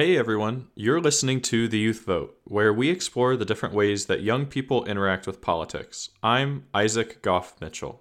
Hey 0.00 0.16
everyone, 0.16 0.68
you're 0.74 0.98
listening 0.98 1.42
to 1.42 1.68
The 1.68 1.78
Youth 1.78 2.06
Vote, 2.06 2.34
where 2.44 2.72
we 2.72 2.88
explore 2.88 3.36
the 3.36 3.44
different 3.44 3.74
ways 3.74 4.06
that 4.06 4.22
young 4.22 4.46
people 4.46 4.86
interact 4.86 5.26
with 5.26 5.42
politics. 5.42 6.08
I'm 6.22 6.64
Isaac 6.72 7.20
Goff 7.20 7.60
Mitchell. 7.60 8.00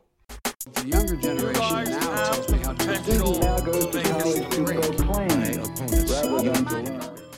The 0.76 0.88
younger 0.88 1.18
generation 1.18 2.00
now 2.00 2.24
tells 2.24 2.50
me 2.50 2.60
how 2.60 2.72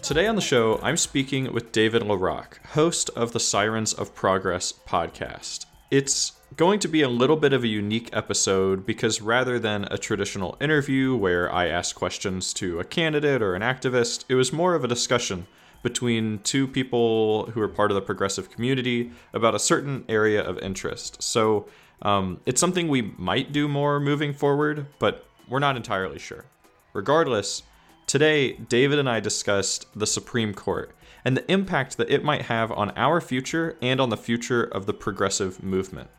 Today 0.03 0.27
on 0.27 0.35
the 0.35 0.41
show, 0.41 0.79
I'm 0.83 0.97
speaking 0.97 1.51
with 1.51 1.71
David 1.71 2.03
Larocque, 2.03 2.63
host 2.73 3.09
of 3.15 3.31
the 3.31 3.39
Sirens 3.39 3.93
of 3.93 4.13
Progress 4.13 4.71
podcast. 4.71 5.65
It's 5.91 6.31
going 6.55 6.79
to 6.79 6.87
be 6.87 7.01
a 7.01 7.09
little 7.09 7.35
bit 7.35 7.51
of 7.51 7.65
a 7.65 7.67
unique 7.67 8.09
episode 8.13 8.85
because 8.85 9.21
rather 9.21 9.59
than 9.59 9.89
a 9.91 9.97
traditional 9.97 10.55
interview 10.61 11.17
where 11.17 11.51
I 11.51 11.67
ask 11.67 11.97
questions 11.97 12.53
to 12.53 12.79
a 12.79 12.85
candidate 12.85 13.41
or 13.41 13.55
an 13.55 13.61
activist, 13.61 14.23
it 14.29 14.35
was 14.35 14.53
more 14.53 14.73
of 14.73 14.85
a 14.85 14.87
discussion 14.87 15.47
between 15.83 16.39
two 16.43 16.65
people 16.65 17.47
who 17.47 17.59
are 17.59 17.67
part 17.67 17.91
of 17.91 17.95
the 17.95 18.01
progressive 18.01 18.49
community 18.49 19.11
about 19.33 19.53
a 19.53 19.59
certain 19.59 20.05
area 20.07 20.41
of 20.41 20.57
interest. 20.59 21.21
So 21.21 21.67
um, 22.03 22.39
it's 22.45 22.61
something 22.61 22.87
we 22.87 23.01
might 23.17 23.51
do 23.51 23.67
more 23.67 23.99
moving 23.99 24.33
forward, 24.33 24.85
but 24.97 25.25
we're 25.49 25.59
not 25.59 25.75
entirely 25.75 26.19
sure. 26.19 26.45
Regardless, 26.93 27.63
today 28.11 28.51
David 28.51 28.99
and 28.99 29.09
I 29.09 29.21
discussed 29.21 29.87
the 29.95 30.05
Supreme 30.05 30.53
Court 30.53 30.93
and 31.23 31.37
the 31.37 31.49
impact 31.49 31.95
that 31.95 32.09
it 32.09 32.25
might 32.25 32.41
have 32.41 32.69
on 32.69 32.91
our 32.97 33.21
future 33.21 33.77
and 33.81 34.01
on 34.01 34.09
the 34.09 34.17
future 34.17 34.65
of 34.65 34.85
the 34.85 34.93
progressive 34.93 35.63
movement. 35.63 36.09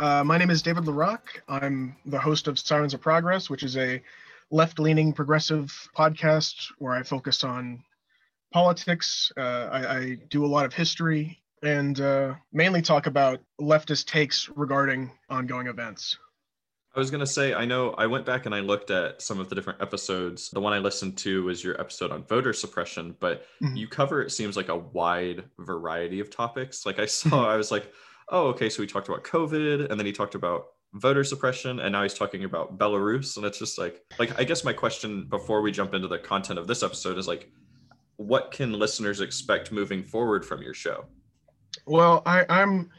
Uh, 0.00 0.24
my 0.24 0.36
name 0.36 0.50
is 0.50 0.60
David 0.60 0.84
Larocque. 0.84 1.40
I'm 1.48 1.94
the 2.04 2.18
host 2.18 2.48
of 2.48 2.58
Sirens 2.58 2.94
of 2.94 3.00
Progress, 3.00 3.48
which 3.48 3.62
is 3.62 3.76
a 3.76 4.02
left 4.50 4.80
leaning 4.80 5.12
progressive 5.12 5.88
podcast 5.96 6.72
where 6.78 6.94
I 6.94 7.04
focus 7.04 7.44
on 7.44 7.84
politics. 8.52 9.30
Uh, 9.36 9.68
I, 9.70 9.96
I, 9.98 10.16
do 10.30 10.44
a 10.44 10.48
lot 10.48 10.64
of 10.64 10.74
history 10.74 11.40
and 11.62 12.00
uh, 12.00 12.34
mainly 12.52 12.82
talk 12.82 13.06
about 13.06 13.40
leftist 13.60 14.06
takes 14.06 14.48
regarding 14.54 15.10
ongoing 15.28 15.66
events. 15.66 16.16
I 16.94 16.98
was 16.98 17.10
going 17.10 17.20
to 17.20 17.26
say, 17.26 17.54
I 17.54 17.64
know 17.64 17.90
I 17.92 18.06
went 18.06 18.24
back 18.26 18.46
and 18.46 18.54
I 18.54 18.60
looked 18.60 18.90
at 18.90 19.22
some 19.22 19.38
of 19.38 19.48
the 19.48 19.54
different 19.54 19.80
episodes. 19.80 20.50
The 20.50 20.60
one 20.60 20.72
I 20.72 20.78
listened 20.78 21.16
to 21.18 21.44
was 21.44 21.62
your 21.62 21.80
episode 21.80 22.10
on 22.10 22.24
voter 22.24 22.52
suppression, 22.52 23.14
but 23.20 23.44
mm-hmm. 23.62 23.76
you 23.76 23.86
cover, 23.86 24.22
it 24.22 24.32
seems 24.32 24.56
like 24.56 24.68
a 24.68 24.76
wide 24.76 25.44
variety 25.58 26.18
of 26.18 26.30
topics. 26.30 26.86
Like 26.86 26.98
I 26.98 27.06
saw, 27.06 27.28
mm-hmm. 27.28 27.50
I 27.50 27.56
was 27.56 27.70
like, 27.70 27.92
oh, 28.30 28.48
okay, 28.48 28.68
so 28.68 28.82
he 28.82 28.88
talked 28.88 29.08
about 29.08 29.22
COVID 29.22 29.90
and 29.90 30.00
then 30.00 30.06
he 30.06 30.12
talked 30.12 30.34
about 30.34 30.66
voter 30.94 31.22
suppression 31.22 31.78
and 31.80 31.92
now 31.92 32.02
he's 32.02 32.14
talking 32.14 32.44
about 32.44 32.78
Belarus. 32.78 33.36
And 33.36 33.44
it's 33.44 33.58
just 33.58 33.78
like, 33.78 34.02
like, 34.18 34.38
I 34.38 34.44
guess 34.44 34.64
my 34.64 34.72
question 34.72 35.26
before 35.28 35.60
we 35.60 35.70
jump 35.70 35.94
into 35.94 36.08
the 36.08 36.18
content 36.18 36.58
of 36.58 36.66
this 36.66 36.82
episode 36.82 37.18
is 37.18 37.28
like, 37.28 37.50
what 38.16 38.50
can 38.50 38.72
listeners 38.72 39.20
expect 39.20 39.70
moving 39.70 40.02
forward 40.02 40.44
from 40.44 40.62
your 40.62 40.74
show? 40.74 41.04
Well, 41.88 42.22
I, 42.26 42.44
I'm, 42.50 42.90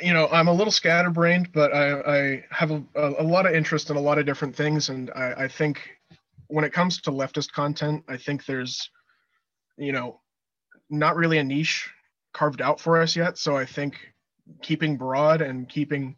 you 0.00 0.12
know, 0.12 0.28
I'm 0.28 0.48
a 0.48 0.52
little 0.52 0.70
scatterbrained, 0.70 1.50
but 1.52 1.72
I, 1.72 2.00
I 2.00 2.44
have 2.50 2.70
a, 2.70 2.82
a, 2.94 3.22
lot 3.22 3.46
of 3.46 3.54
interest 3.54 3.90
in 3.90 3.96
a 3.96 4.00
lot 4.00 4.18
of 4.18 4.26
different 4.26 4.54
things. 4.54 4.90
And 4.90 5.10
I, 5.16 5.34
I 5.38 5.48
think 5.48 5.88
when 6.48 6.64
it 6.64 6.72
comes 6.72 7.00
to 7.02 7.10
leftist 7.10 7.52
content, 7.52 8.04
I 8.08 8.16
think 8.16 8.44
there's, 8.44 8.90
you 9.78 9.92
know, 9.92 10.20
not 10.90 11.16
really 11.16 11.38
a 11.38 11.44
niche 11.44 11.90
carved 12.34 12.60
out 12.60 12.80
for 12.80 13.00
us 13.00 13.16
yet. 13.16 13.38
So 13.38 13.56
I 13.56 13.64
think 13.64 13.96
keeping 14.62 14.96
broad 14.96 15.40
and 15.40 15.68
keeping 15.68 16.16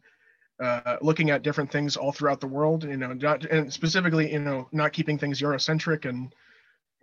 uh, 0.61 0.97
looking 1.01 1.29
at 1.29 1.43
different 1.43 1.71
things 1.71 1.97
all 1.97 2.11
throughout 2.11 2.39
the 2.39 2.47
world, 2.47 2.83
you 2.83 2.97
know, 2.97 3.13
not, 3.13 3.43
and 3.45 3.71
specifically, 3.71 4.31
you 4.31 4.39
know, 4.39 4.67
not 4.71 4.93
keeping 4.93 5.17
things 5.17 5.41
Eurocentric 5.41 6.07
and 6.07 6.33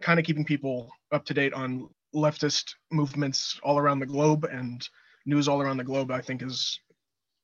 kind 0.00 0.18
of 0.18 0.24
keeping 0.24 0.44
people 0.44 0.90
up 1.12 1.24
to 1.26 1.34
date 1.34 1.52
on 1.52 1.88
leftist 2.15 2.75
movements 2.91 3.59
all 3.62 3.78
around 3.78 4.00
the 4.00 4.06
globe 4.06 4.44
and 4.44 4.88
news 5.26 5.48
all 5.48 5.60
around 5.62 5.76
the 5.76 5.84
globe, 5.84 6.10
I 6.10 6.21
think 6.21 6.43
is 6.43 6.81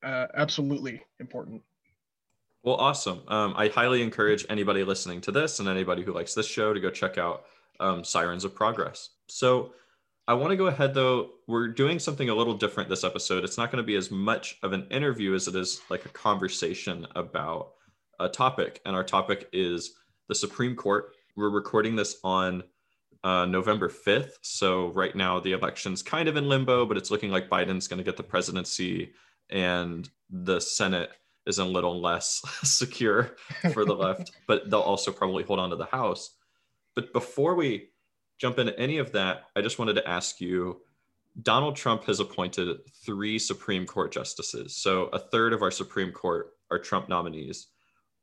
uh, 0.03 0.27
absolutely 0.35 1.03
important. 1.21 1.63
Well, 2.63 2.77
awesome. 2.77 3.23
Um, 3.29 3.55
I 3.57 3.69
highly 3.69 4.03
encourage 4.03 4.45
anybody 4.49 4.83
listening 4.83 5.21
to 5.23 5.33
this 5.33 5.61
and 5.61 5.69
anybody 5.69 6.03
who 6.03 6.13
likes 6.13 6.35
this 6.35 6.47
show 6.47 6.73
to 6.73 6.81
go 6.81 6.91
check 6.91 7.17
out 7.17 7.45
um, 7.79 8.03
Sirens 8.03 8.45
of 8.45 8.55
Progress. 8.55 9.11
So, 9.29 9.73
I 10.29 10.35
want 10.35 10.51
to 10.51 10.57
go 10.57 10.67
ahead 10.67 10.93
though. 10.93 11.31
We're 11.47 11.69
doing 11.69 12.01
something 12.01 12.29
a 12.29 12.35
little 12.35 12.55
different 12.55 12.89
this 12.89 13.05
episode. 13.05 13.45
It's 13.45 13.57
not 13.57 13.71
going 13.71 13.83
to 13.83 13.87
be 13.87 13.95
as 13.95 14.11
much 14.11 14.59
of 14.65 14.73
an 14.73 14.89
interview 14.91 15.35
as 15.35 15.47
it 15.47 15.55
is 15.55 15.81
like 15.89 16.05
a 16.05 16.09
conversation 16.09 17.07
about 17.15 17.75
a 18.19 18.29
topic. 18.29 18.81
And 18.85 18.97
our 18.97 19.05
topic 19.05 19.49
is 19.53 19.93
the 20.29 20.35
Supreme 20.35 20.75
Court. 20.75 21.13
We're 21.37 21.51
recording 21.51 21.95
this 21.95 22.19
on 22.25 22.65
uh, 23.25 23.45
November 23.47 23.89
5th. 23.89 24.33
So 24.43 24.89
right 24.89 25.15
now 25.15 25.41
the 25.41 25.53
election's 25.53 26.03
kind 26.03 26.29
of 26.29 26.37
in 26.37 26.49
limbo, 26.49 26.87
but 26.87 26.97
it's 26.97 27.11
looking 27.11 27.31
like 27.31 27.49
Biden's 27.49 27.89
going 27.89 27.99
to 27.99 28.05
get 28.05 28.17
the 28.17 28.23
presidency 28.23 29.13
and 29.51 30.09
the 30.31 30.61
Senate 30.61 31.11
is 31.47 31.59
a 31.59 31.65
little 31.65 32.01
less 32.01 32.43
secure 32.63 33.37
for 33.73 33.85
the 33.85 33.95
left, 33.95 34.33
but 34.47 34.69
they'll 34.71 34.81
also 34.81 35.13
probably 35.13 35.45
hold 35.45 35.61
on 35.61 35.71
to 35.71 35.77
the 35.77 35.87
House. 35.87 36.37
But 36.95 37.13
before 37.13 37.55
we 37.55 37.91
jump 38.39 38.59
into 38.59 38.79
any 38.79 38.99
of 38.99 39.13
that, 39.13 39.45
I 39.55 39.61
just 39.61 39.79
wanted 39.79 39.95
to 39.95 40.09
ask 40.09 40.41
you 40.41 40.81
Donald 41.43 41.77
Trump 41.77 42.05
has 42.05 42.21
appointed 42.21 42.79
three 43.05 43.39
Supreme 43.39 43.87
Court 43.87 44.13
justices. 44.13 44.75
So 44.77 45.05
a 45.13 45.19
third 45.19 45.53
of 45.53 45.63
our 45.63 45.71
Supreme 45.71 46.11
Court 46.11 46.53
are 46.71 46.79
Trump 46.79 47.09
nominees. 47.09 47.69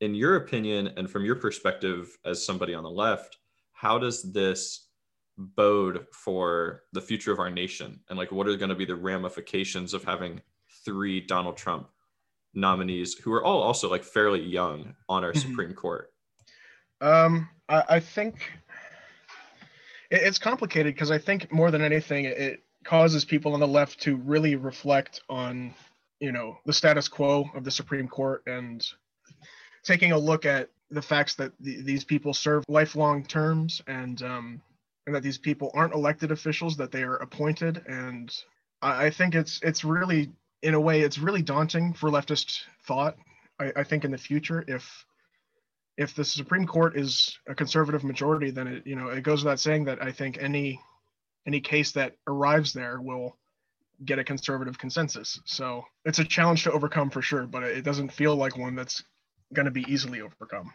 In 0.02 0.16
your 0.16 0.36
opinion, 0.36 0.92
and 0.98 1.10
from 1.10 1.24
your 1.24 1.36
perspective 1.36 2.18
as 2.26 2.44
somebody 2.44 2.74
on 2.74 2.84
the 2.84 2.90
left, 2.90 3.38
how 3.84 4.00
does 4.00 4.32
this 4.32 4.88
bode 5.38 6.08
for 6.14 6.84
the 6.94 7.02
future 7.02 7.34
of 7.34 7.40
our 7.40 7.52
nation? 7.52 8.00
And 8.10 8.18
like, 8.18 8.32
what 8.32 8.48
are 8.48 8.56
going 8.56 8.70
to 8.70 8.76
be 8.76 8.86
the 8.86 8.96
ramifications 8.96 9.94
of 9.94 10.06
having 10.06 10.42
three 10.86 11.20
Donald 11.20 11.58
Trump 11.58 11.90
nominees 12.54 13.16
who 13.16 13.34
are 13.34 13.44
all 13.44 13.62
also 13.62 13.90
like 13.90 14.06
fairly 14.06 14.40
young 14.40 14.96
on 15.10 15.26
our 15.26 15.34
mm-hmm. 15.34 15.50
Supreme 15.50 15.74
Court? 15.74 16.14
Um, 17.02 17.50
I, 17.68 17.84
I 17.90 18.00
think 18.00 18.54
it's 20.12 20.40
complicated 20.40 20.94
because 20.94 21.12
I 21.12 21.18
think 21.18 21.52
more 21.52 21.70
than 21.70 21.82
anything, 21.82 22.24
it 22.24 22.64
causes 22.86 23.26
people 23.26 23.54
on 23.54 23.60
the 23.60 23.68
left 23.68 24.00
to 24.04 24.16
really 24.16 24.56
reflect 24.56 25.20
on, 25.28 25.74
you 26.22 26.32
know, 26.32 26.58
the 26.66 26.72
status 26.74 27.10
quo 27.10 27.50
of 27.54 27.66
the 27.66 27.72
Supreme 27.72 28.08
Court 28.08 28.44
and 28.48 28.88
taking 29.84 30.14
a 30.14 30.18
look 30.18 30.46
at 30.46 30.70
the 30.94 31.02
facts 31.02 31.36
that 31.36 31.52
the, 31.60 31.82
these 31.82 32.04
people 32.04 32.34
serve 32.34 32.64
lifelong 32.68 33.26
terms 33.26 33.82
and 33.88 34.22
um, 34.22 34.62
and 35.06 35.16
that 35.16 35.24
these 35.24 35.38
people 35.38 35.72
aren't 35.74 35.94
elected 35.94 36.32
officials, 36.32 36.78
that 36.78 36.92
they 36.92 37.04
are 37.04 37.18
appointed. 37.18 37.84
And 37.88 38.34
I, 38.82 39.08
I 39.08 39.10
think 39.10 39.36
it's 39.36 39.60
it's 39.62 39.84
really, 39.84 40.32
in 40.62 40.74
a 40.74 40.80
way, 40.80 41.02
it's 41.02 41.18
really 41.18 41.42
daunting 41.42 41.94
for 41.94 42.10
leftist 42.10 42.62
thought. 42.86 43.18
I, 43.60 43.72
I 43.78 43.84
think 43.84 44.06
in 44.06 44.12
the 44.12 44.18
future, 44.18 44.64
if 44.68 45.06
if 45.98 46.16
the 46.16 46.26
Supreme 46.26 46.66
Court 46.66 46.98
is 46.98 47.38
a 47.48 47.56
conservative 47.56 48.04
majority, 48.04 48.52
then 48.52 48.68
it 48.68 48.88
you 48.88 48.96
know 48.96 49.10
it 49.10 49.24
goes 49.24 49.44
without 49.44 49.60
saying 49.60 49.86
that 49.86 50.02
I 50.02 50.12
think 50.12 50.38
any 50.40 50.80
any 51.46 51.60
case 51.60 51.92
that 51.94 52.16
arrives 52.28 52.74
there 52.74 53.02
will 53.02 53.38
get 54.06 54.20
a 54.20 54.24
conservative 54.24 54.78
consensus. 54.78 55.40
So 55.46 55.86
it's 56.06 56.20
a 56.20 56.26
challenge 56.26 56.64
to 56.64 56.72
overcome 56.72 57.10
for 57.10 57.22
sure, 57.22 57.46
but 57.46 57.64
it 57.64 57.84
doesn't 57.84 58.12
feel 58.12 58.36
like 58.36 58.58
one 58.58 58.76
that's 58.76 59.04
going 59.54 59.66
to 59.66 59.72
be 59.72 59.86
easily 59.88 60.22
overcome. 60.22 60.74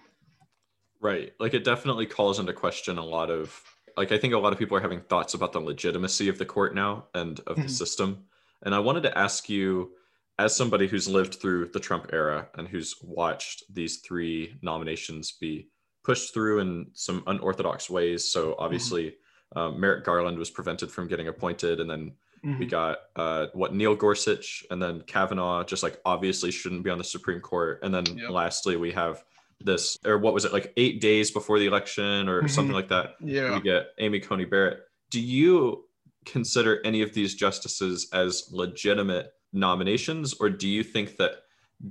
Right. 1.00 1.32
Like 1.38 1.54
it 1.54 1.64
definitely 1.64 2.06
calls 2.06 2.38
into 2.38 2.53
question 2.53 2.98
a 2.98 3.04
lot 3.04 3.31
of 3.31 3.62
like 3.97 4.12
I 4.12 4.19
think 4.19 4.32
a 4.32 4.38
lot 4.38 4.53
of 4.53 4.59
people 4.59 4.76
are 4.76 4.81
having 4.81 5.00
thoughts 5.00 5.34
about 5.34 5.53
the 5.53 5.60
legitimacy 5.60 6.28
of 6.28 6.38
the 6.38 6.47
court 6.47 6.75
now 6.75 7.06
and 7.14 7.41
of 7.41 7.56
the 7.56 7.62
mm-hmm. 7.62 7.69
system. 7.69 8.25
And 8.62 8.75
I 8.75 8.78
wanted 8.78 9.03
to 9.04 9.19
ask 9.19 9.48
you 9.48 9.92
as 10.38 10.56
somebody 10.56 10.87
who's 10.87 11.08
lived 11.08 11.34
through 11.34 11.67
the 11.67 11.81
Trump 11.81 12.11
era 12.12 12.49
and 12.56 12.69
who's 12.69 12.94
watched 13.02 13.64
these 13.73 13.99
three 13.99 14.56
nominations 14.62 15.32
be 15.32 15.69
pushed 16.05 16.32
through 16.32 16.61
in 16.61 16.87
some 16.93 17.25
unorthodox 17.26 17.90
ways. 17.90 18.25
So 18.25 18.55
obviously, 18.58 19.17
mm-hmm. 19.55 19.58
um, 19.58 19.81
Merrick 19.81 20.05
Garland 20.05 20.38
was 20.38 20.50
prevented 20.50 20.90
from 20.90 21.08
getting 21.08 21.28
appointed, 21.28 21.81
and 21.81 21.90
then 21.90 22.12
mm-hmm. 22.44 22.58
we 22.58 22.67
got 22.67 22.99
uh, 23.17 23.46
what 23.52 23.75
Neil 23.75 23.96
Gorsuch, 23.96 24.64
and 24.70 24.81
then 24.81 25.02
Kavanaugh 25.02 25.64
just 25.64 25.82
like 25.82 26.00
obviously 26.05 26.50
shouldn't 26.50 26.84
be 26.84 26.90
on 26.90 26.99
the 26.99 27.05
Supreme 27.05 27.40
Court, 27.40 27.81
and 27.82 27.93
then 27.93 28.06
yep. 28.17 28.31
lastly 28.31 28.76
we 28.76 28.93
have 28.93 29.25
this 29.60 29.99
or 30.05 30.19
what 30.19 30.34
was 30.34 30.44
it 30.44 30.52
like 30.52 30.72
eight 30.76 31.00
days 31.00 31.31
before 31.31 31.58
the 31.58 31.66
election 31.66 32.28
or 32.28 32.38
mm-hmm. 32.38 32.49
something 32.49 32.75
like 32.75 32.88
that. 32.88 33.14
Yeah, 33.20 33.55
we 33.55 33.60
get 33.60 33.88
Amy 33.99 34.20
Coney 34.20 34.44
Barrett. 34.44 34.81
Do 35.10 35.20
you 35.20 35.84
consider 36.25 36.81
any 36.84 37.02
of 37.02 37.14
these 37.14 37.34
justices 37.34 38.08
as 38.12 38.49
legitimate 38.52 39.32
nominations, 39.52 40.34
or 40.34 40.50
do 40.50 40.69
you 40.69 40.84
think 40.84 41.16
that 41.16 41.32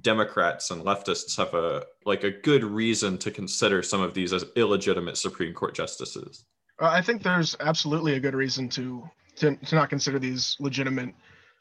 Democrats 0.02 0.70
and 0.70 0.84
leftists 0.84 1.38
have 1.38 1.54
a 1.54 1.86
like 2.06 2.24
a 2.24 2.32
good 2.32 2.64
reason 2.64 3.18
to 3.20 3.32
consider 3.32 3.82
some 3.82 4.02
of 4.02 4.14
these 4.14 4.34
as 4.34 4.46
illegitimate 4.56 5.18
Supreme 5.18 5.54
Court 5.54 5.74
justices? 5.74 6.46
I 6.80 7.02
think 7.02 7.24
there's 7.24 7.56
absolutely 7.60 8.16
a 8.16 8.20
good 8.20 8.36
reason 8.36 8.70
to 8.70 9.10
to, 9.38 9.56
to 9.56 9.76
not 9.76 9.90
consider 9.90 10.20
these 10.20 10.56
legitimate 10.60 11.14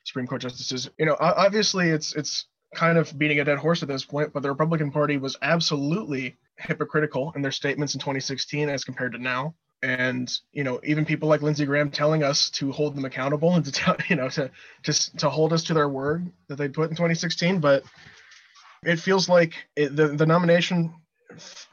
Supreme 0.05 0.27
Court 0.27 0.43
justices. 0.43 0.91
You 0.99 1.07
know, 1.07 1.17
obviously 1.21 1.89
it's 1.91 2.15
it's 2.15 2.47
kind 2.75 2.99
of 2.99 3.17
beating 3.19 3.41
a 3.41 3.45
dead 3.45 3.59
horse 3.59 3.83
at 3.83 3.89
this 3.89 4.05
point, 4.05 4.33
but 4.33 4.43
the 4.43 4.49
Republican 4.49 4.91
Party 4.91 5.17
was 5.17 5.37
absolutely 5.43 6.37
hypocritical 6.57 7.33
in 7.37 7.43
their 7.43 7.53
statements 7.53 7.95
in 7.95 8.01
2016 8.01 8.69
as 8.69 8.85
compared 8.85 9.13
to 9.13 9.19
now. 9.19 9.55
And 9.83 10.33
you 10.53 10.65
know, 10.65 10.81
even 10.85 11.05
people 11.05 11.29
like 11.29 11.43
Lindsey 11.43 11.67
Graham 11.67 11.91
telling 11.91 12.23
us 12.23 12.51
to 12.51 12.73
hold 12.73 12.97
them 12.97 13.05
accountable 13.05 13.55
and 13.55 13.65
to 13.65 13.73
tell 13.73 13.97
you 14.09 14.17
know 14.17 14.29
to 14.31 14.51
just 14.83 15.19
to 15.19 15.29
hold 15.29 15.53
us 15.53 15.65
to 15.65 15.75
their 15.75 15.89
word 15.89 16.31
that 16.49 16.57
they 16.57 16.69
put 16.69 16.91
in 16.91 16.97
2016. 16.97 17.61
But 17.61 17.85
it 18.85 18.99
feels 18.99 19.29
like 19.29 19.55
it, 19.77 19.95
the 19.95 20.09
the 20.09 20.27
nomination 20.27 20.95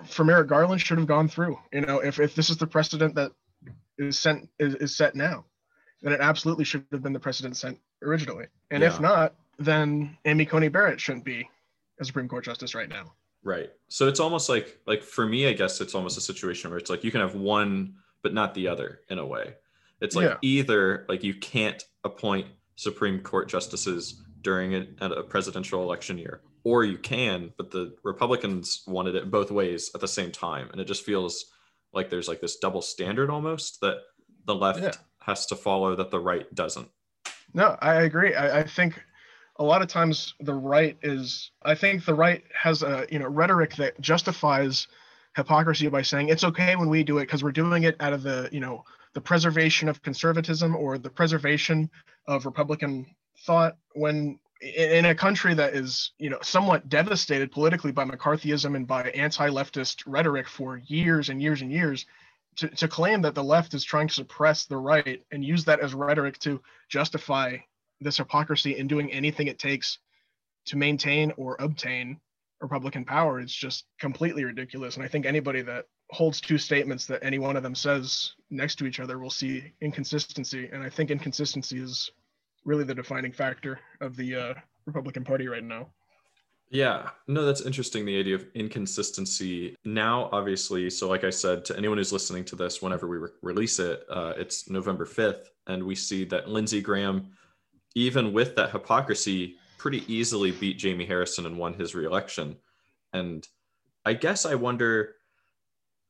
for 0.06 0.26
Merrick 0.26 0.48
Garland 0.50 0.82
should 0.82 0.98
have 0.98 1.08
gone 1.08 1.28
through. 1.30 1.58
You 1.72 1.82
know, 1.82 2.00
if 2.00 2.20
if 2.20 2.36
this 2.36 2.50
is 2.50 2.58
the 2.58 2.68
precedent 2.68 3.16
that 3.16 3.32
is 3.98 4.20
sent 4.20 4.50
is, 4.60 4.76
is 4.76 4.96
set 4.96 5.16
now, 5.16 5.46
then 6.02 6.12
it 6.14 6.20
absolutely 6.20 6.66
should 6.66 6.86
have 6.92 7.04
been 7.04 7.14
the 7.14 7.20
precedent 7.20 7.56
sent 7.56 7.80
originally. 8.02 8.48
And 8.70 8.84
Yeah. 8.84 8.90
if 8.90 9.00
not, 9.00 9.34
then 9.60 10.18
Amy 10.26 10.46
Coney 10.46 10.68
Barrett 10.70 11.00
shouldn't 11.00 11.26
be 11.26 11.48
a 12.00 12.06
Supreme 12.06 12.28
Court 12.28 12.44
justice 12.46 12.74
right 12.76 12.90
now. 12.90 13.14
Right. 13.44 13.70
So 13.90 14.08
it's 14.08 14.20
almost 14.20 14.50
like 14.50 14.80
like 14.88 15.04
for 15.04 15.26
me, 15.26 15.48
I 15.48 15.54
guess 15.54 15.82
it's 15.82 15.96
almost 15.96 16.18
a 16.18 16.22
situation 16.22 16.70
where 16.70 16.80
it's 16.80 16.90
like 16.90 17.04
you 17.04 17.12
can 17.12 17.22
have 17.22 17.36
one 17.36 17.96
but 18.22 18.34
not 18.34 18.54
the 18.54 18.68
other 18.70 19.02
in 19.10 19.20
a 19.20 19.26
way. 19.26 19.56
It's 20.02 20.16
like 20.16 20.26
Yeah. 20.30 20.38
either 20.42 21.06
like 21.10 21.24
you 21.24 21.34
can't 21.34 21.84
appoint 22.04 22.48
Supreme 22.76 23.20
Court 23.20 23.50
justices 23.50 24.22
during 24.42 24.74
a, 24.74 24.88
a 25.06 25.24
presidential 25.24 25.84
election 25.84 26.18
year, 26.18 26.42
or 26.64 26.84
you 26.84 26.98
can, 26.98 27.54
but 27.58 27.70
the 27.72 27.96
Republicans 28.04 28.84
wanted 28.88 29.16
it 29.16 29.30
both 29.30 29.52
ways 29.52 29.92
at 29.94 30.02
the 30.02 30.08
same 30.08 30.32
time, 30.32 30.70
and 30.72 30.82
it 30.82 30.86
just 30.86 31.04
feels 31.06 31.46
like 31.94 32.10
there's 32.10 32.28
like 32.28 32.42
this 32.42 32.58
double 32.58 32.82
standard 32.82 33.30
almost 33.30 33.80
that 33.82 33.98
the 34.46 34.56
left 34.56 34.82
Yeah. 34.82 34.92
has 35.22 35.46
to 35.48 35.56
follow 35.56 35.96
that 35.96 36.12
the 36.12 36.20
right 36.20 36.54
doesn't. 36.56 36.90
No, 37.54 37.78
I 37.82 37.96
agree. 38.02 38.34
I, 38.36 38.60
I 38.62 38.64
think 38.64 39.02
a 39.58 39.64
lot 39.64 39.82
of 39.82 39.88
times 39.88 40.34
the 40.40 40.54
right 40.54 40.98
is 41.02 41.52
I 41.64 41.76
think 41.76 42.06
the 42.06 42.16
right 42.16 42.44
has 42.60 42.84
a 42.84 43.06
you 43.12 43.20
know 43.20 43.28
rhetoric 43.28 43.76
that 43.76 44.00
justifies 44.02 44.88
hypocrisy 45.36 45.88
by 45.88 46.02
saying 46.02 46.30
it's 46.30 46.44
okay 46.44 46.76
when 46.76 46.90
we 46.90 47.04
do 47.04 47.18
it 47.18 47.24
because 47.24 47.44
we're 47.44 47.52
doing 47.52 47.84
it 47.84 47.96
out 48.00 48.14
of 48.14 48.24
the 48.24 48.50
you 48.52 48.60
know 48.60 48.84
the 49.14 49.22
preservation 49.22 49.90
of 49.90 50.02
conservatism 50.02 50.76
or 50.76 50.98
the 50.98 51.10
preservation 51.10 51.90
of 52.28 52.46
Republican 52.46 53.06
thought 53.46 53.78
when 53.94 54.40
in 54.62 55.06
a 55.06 55.16
country 55.16 55.54
that 55.54 55.76
is 55.76 56.12
you 56.18 56.30
know 56.30 56.40
somewhat 56.42 56.90
devastated 56.90 57.52
politically 57.52 57.92
by 57.92 58.06
McCarthyism 58.06 58.76
and 58.76 58.88
by 58.88 59.04
anti-leftist 59.10 60.04
rhetoric 60.08 60.48
for 60.48 60.78
years 60.86 61.30
and 61.30 61.42
years 61.42 61.62
and 61.62 61.72
years 61.72 62.06
to, 62.56 62.68
to 62.70 62.88
claim 62.88 63.22
that 63.22 63.36
the 63.36 63.44
left 63.44 63.74
is 63.74 63.84
trying 63.84 64.08
to 64.08 64.14
suppress 64.14 64.66
the 64.66 64.78
right 64.78 65.24
and 65.32 65.44
use 65.44 65.66
that 65.66 65.80
as 65.80 65.94
rhetoric 65.94 66.38
to 66.40 66.62
justify 66.88 67.58
this 68.04 68.18
hypocrisy 68.18 68.78
in 68.78 68.88
doing 68.88 69.12
anything 69.12 69.48
it 69.48 69.60
takes 69.60 70.00
to 70.66 70.78
maintain 70.78 71.32
or 71.38 71.56
obtain 71.60 72.20
Republican 72.62 73.04
power 73.04 73.40
is 73.40 73.54
just 73.54 73.86
completely 74.00 74.46
ridiculous. 74.46 74.96
And 74.96 75.04
I 75.04 75.08
think 75.08 75.26
anybody 75.26 75.62
that 75.64 75.86
holds 76.10 76.40
two 76.40 76.58
statements 76.58 77.06
that 77.08 77.24
any 77.24 77.40
one 77.40 77.58
of 77.58 77.64
them 77.64 77.76
says 77.76 78.34
next 78.50 78.76
to 78.76 78.86
each 78.86 79.00
other 79.00 79.20
will 79.20 79.30
see 79.30 79.74
inconsistency. 79.82 80.70
And 80.72 80.82
I 80.82 80.90
think 80.90 81.12
inconsistency 81.12 81.80
is 81.80 82.12
really 82.66 82.86
the 82.86 82.96
defining 82.96 83.32
factor 83.32 83.80
of 84.00 84.16
the 84.16 84.36
uh, 84.36 84.54
Republican 84.86 85.24
Party 85.24 85.48
right 85.48 85.64
now. 85.64 85.90
Yeah, 86.70 87.10
no, 87.28 87.46
that's 87.46 87.62
interesting. 87.62 88.04
The 88.04 88.20
idea 88.20 88.36
of 88.36 88.48
inconsistency. 88.56 89.76
Now, 89.86 90.30
obviously, 90.32 90.90
so 90.90 91.08
like 91.08 91.24
I 91.24 91.30
said, 91.30 91.64
to 91.66 91.78
anyone 91.78 92.00
who's 92.00 92.12
listening 92.12 92.46
to 92.46 92.56
this, 92.56 92.82
whenever 92.82 93.08
we 93.08 93.18
re- 93.18 93.30
release 93.44 93.78
it, 93.78 94.04
uh, 94.10 94.34
it's 94.38 94.70
November 94.70 95.06
5th, 95.06 95.50
and 95.68 95.84
we 95.84 95.94
see 95.94 96.24
that 96.26 96.50
Lindsey 96.50 96.82
Graham, 96.82 97.30
even 97.96 98.34
with 98.34 98.56
that 98.56 98.72
hypocrisy, 98.72 99.56
pretty 99.78 100.04
easily 100.14 100.52
beat 100.52 100.78
Jamie 100.78 101.06
Harrison 101.06 101.46
and 101.46 101.58
won 101.58 101.74
his 101.74 101.94
reelection. 101.96 102.58
And 103.12 103.48
I 104.06 104.14
guess 104.14 104.46
I 104.46 104.56
wonder 104.56 105.16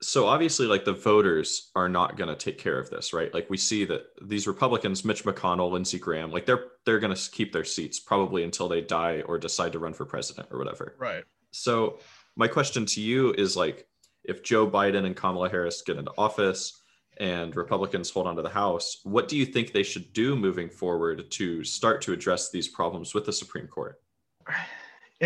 so 0.01 0.25
obviously 0.27 0.65
like 0.67 0.83
the 0.83 0.91
voters 0.93 1.71
are 1.75 1.87
not 1.87 2.17
going 2.17 2.27
to 2.27 2.35
take 2.35 2.57
care 2.57 2.77
of 2.77 2.89
this 2.89 3.13
right 3.13 3.33
like 3.33 3.49
we 3.49 3.55
see 3.55 3.85
that 3.85 4.03
these 4.21 4.47
republicans 4.47 5.05
mitch 5.05 5.23
mcconnell 5.23 5.71
lindsey 5.71 5.97
graham 5.97 6.29
like 6.29 6.45
they're 6.45 6.65
they're 6.85 6.99
going 6.99 7.15
to 7.15 7.31
keep 7.31 7.53
their 7.53 7.63
seats 7.63 8.01
probably 8.01 8.43
until 8.43 8.67
they 8.67 8.81
die 8.81 9.21
or 9.27 9.37
decide 9.37 9.71
to 9.71 9.79
run 9.79 9.93
for 9.93 10.03
president 10.03 10.45
or 10.51 10.57
whatever 10.57 10.95
Right. 10.99 11.23
so 11.51 11.99
my 12.35 12.49
question 12.49 12.85
to 12.87 13.01
you 13.01 13.31
is 13.37 13.55
like 13.55 13.87
if 14.25 14.43
joe 14.43 14.69
biden 14.69 15.05
and 15.05 15.15
kamala 15.15 15.49
harris 15.49 15.81
get 15.83 15.95
into 15.97 16.11
office 16.17 16.81
and 17.17 17.55
republicans 17.55 18.09
hold 18.09 18.27
on 18.27 18.35
to 18.35 18.41
the 18.41 18.49
house 18.49 18.99
what 19.03 19.27
do 19.27 19.37
you 19.37 19.45
think 19.45 19.71
they 19.71 19.83
should 19.83 20.11
do 20.13 20.35
moving 20.35 20.69
forward 20.69 21.29
to 21.31 21.63
start 21.63 22.01
to 22.01 22.13
address 22.13 22.49
these 22.49 22.67
problems 22.67 23.13
with 23.13 23.25
the 23.25 23.33
supreme 23.33 23.67
court 23.67 24.01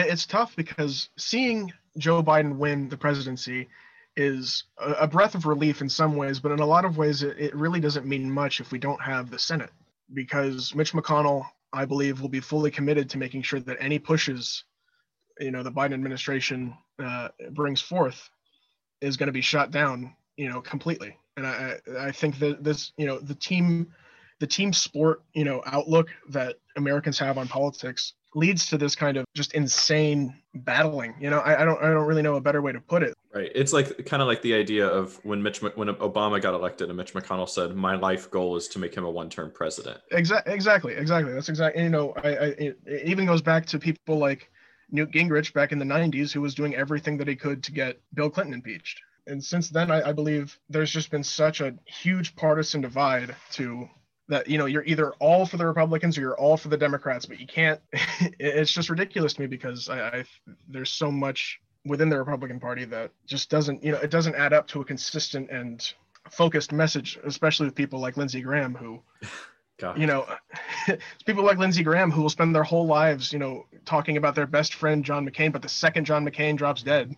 It's 0.06 0.28
tough 0.28 0.56
because 0.56 1.10
seeing 1.18 1.72
Joe 1.98 2.22
Biden 2.22 2.58
win 2.58 2.88
the 2.88 2.98
presidency 2.98 3.68
is 4.16 4.64
a 4.78 5.08
breath 5.08 5.34
of 5.36 5.46
relief 5.46 5.82
in 5.82 5.90
some 5.90 6.16
ways, 6.16 6.40
but 6.40 6.52
in 6.52 6.60
a 6.60 6.66
lot 6.66 6.86
of 6.86 6.98
ways, 6.98 7.24
it, 7.24 7.40
it 7.40 7.56
really 7.56 7.80
doesn't 7.80 8.06
mean 8.06 8.30
much 8.30 8.60
if 8.60 8.72
we 8.72 8.80
don't 8.80 9.02
have 9.02 9.30
the 9.30 9.40
Senate. 9.40 9.72
Because 10.14 10.74
Mitch 10.76 10.94
McConnell, 10.94 11.46
I 11.74 11.86
believe, 11.86 12.22
will 12.22 12.30
be 12.30 12.40
fully 12.40 12.72
committed 12.72 13.10
to 13.10 13.18
making 13.18 13.42
sure 13.42 13.60
that 13.60 13.78
any 13.80 14.00
pushes, 14.00 14.64
you 15.40 15.52
know, 15.52 15.64
the 15.64 15.72
Biden 15.72 15.94
administration 15.94 16.76
uh, 17.04 17.30
brings 17.52 17.82
forth, 17.82 18.30
is 19.02 19.18
going 19.18 19.28
to 19.28 19.34
be 19.34 19.42
shot 19.42 19.72
down, 19.72 20.16
you 20.36 20.50
know, 20.50 20.62
completely. 20.62 21.18
And 21.38 21.48
I, 21.48 21.78
I 22.00 22.12
think 22.12 22.40
that 22.40 22.64
this, 22.64 22.92
you 22.98 23.06
know, 23.06 23.20
the 23.20 23.36
team, 23.36 23.94
the 24.40 24.48
team 24.48 24.74
sport, 24.74 25.24
you 25.34 25.46
know, 25.46 25.62
outlook 25.66 26.10
that 26.30 26.56
Americans 26.76 27.18
have 27.20 27.38
on 27.38 27.48
politics 27.48 28.14
leads 28.36 28.68
to 28.68 28.78
this 28.78 28.96
kind 28.96 29.18
of 29.18 29.26
just 29.36 29.54
insane 29.54 30.36
battling. 30.54 31.16
You 31.20 31.30
know, 31.30 31.40
I, 31.40 31.62
I 31.62 31.66
don't 31.66 31.82
I 31.82 31.88
don't 31.92 32.06
really 32.06 32.22
know 32.22 32.36
a 32.36 32.42
better 32.42 32.62
way 32.62 32.72
to 32.72 32.82
put 32.82 33.04
it. 33.04 33.14
Right. 33.34 33.52
It's 33.54 33.74
like 33.74 34.06
kind 34.06 34.22
of 34.22 34.28
like 34.28 34.42
the 34.42 34.54
idea 34.54 34.88
of 34.88 35.24
when 35.24 35.42
Mitch 35.42 35.62
when 35.62 35.88
Obama 35.90 36.42
got 36.42 36.54
elected 36.54 36.90
and 36.90 36.98
Mitch 36.98 37.14
McConnell 37.14 37.48
said, 37.48 37.76
"My 37.76 37.96
life 37.96 38.30
goal 38.32 38.56
is 38.56 38.68
to 38.70 38.80
make 38.80 38.96
him 38.96 39.06
a 39.06 39.10
one-term 39.10 39.52
president." 39.54 40.00
Exactly, 40.12 40.54
exactly, 40.54 40.94
exactly. 40.96 41.34
That's 41.34 41.50
exactly. 41.50 41.84
You 41.84 41.90
know, 41.90 42.14
I, 42.18 42.30
I 42.30 42.46
it, 42.58 42.80
it 42.86 43.08
even 43.08 43.26
goes 43.26 43.42
back 43.42 43.66
to 43.68 43.80
people 43.80 44.18
like 44.18 44.52
Newt 44.92 45.12
Gingrich 45.12 45.54
back 45.54 45.72
in 45.72 45.80
the 45.80 45.86
'90s, 45.86 46.32
who 46.32 46.42
was 46.42 46.56
doing 46.56 46.76
everything 46.76 47.18
that 47.18 47.28
he 47.28 47.36
could 47.36 47.64
to 47.64 47.72
get 47.72 48.00
Bill 48.14 48.30
Clinton 48.30 48.54
impeached. 48.54 49.02
And 49.28 49.44
since 49.44 49.70
then, 49.70 49.92
I, 49.92 50.10
I 50.10 50.12
believe 50.14 50.58
there's 50.70 50.92
just 50.92 51.12
been 51.12 51.24
such 51.24 51.62
a 51.62 51.76
huge 51.86 52.36
partisan 52.36 52.82
divide 52.82 53.36
to 53.52 53.90
that. 54.30 54.48
You 54.48 54.58
know, 54.58 54.66
you're 54.66 54.86
either 54.86 55.12
all 55.20 55.46
for 55.46 55.58
the 55.58 55.66
Republicans 55.66 56.18
or 56.18 56.22
you're 56.22 56.38
all 56.38 56.58
for 56.58 56.70
the 56.70 56.78
Democrats, 56.78 57.26
but 57.26 57.40
you 57.40 57.48
can't. 57.48 57.80
it's 58.40 58.72
just 58.72 58.90
ridiculous 58.90 59.34
to 59.34 59.42
me 59.42 59.48
because 59.48 59.90
I, 59.90 60.08
I 60.08 60.26
there's 60.68 60.92
so 60.92 61.12
much 61.12 61.60
within 61.86 62.10
the 62.10 62.18
Republican 62.18 62.60
Party 62.60 62.86
that 62.86 63.12
just 63.26 63.50
doesn't. 63.50 63.84
You 63.84 63.92
know, 63.92 64.00
it 64.00 64.12
doesn't 64.12 64.36
add 64.36 64.54
up 64.54 64.68
to 64.70 64.82
a 64.82 64.86
consistent 64.86 65.50
and 65.52 65.94
focused 66.30 66.72
message, 66.72 67.20
especially 67.26 67.68
with 67.68 67.76
people 67.76 68.00
like 68.00 68.18
Lindsey 68.18 68.42
Graham, 68.42 68.76
who 68.76 69.02
God. 69.80 70.00
you 70.00 70.08
know, 70.08 70.26
people 71.26 71.44
like 71.44 71.58
Lindsey 71.58 71.84
Graham 71.84 72.12
who 72.12 72.22
will 72.22 72.30
spend 72.30 72.56
their 72.56 72.64
whole 72.64 72.88
lives, 72.88 73.32
you 73.32 73.40
know, 73.40 73.66
talking 73.86 74.18
about 74.18 74.36
their 74.36 74.48
best 74.48 74.74
friend 74.74 75.04
John 75.04 75.28
McCain, 75.28 75.52
but 75.52 75.62
the 75.62 75.70
second 75.70 76.06
John 76.06 76.26
McCain 76.26 76.58
drops 76.58 76.84
dead, 76.84 77.16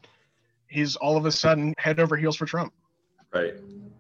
he's 0.70 0.96
all 0.96 1.18
of 1.18 1.26
a 1.26 1.32
sudden 1.32 1.74
head 1.78 2.00
over 2.00 2.16
heels 2.16 2.36
for 2.36 2.46
Trump. 2.46 2.74
Right. 3.34 3.56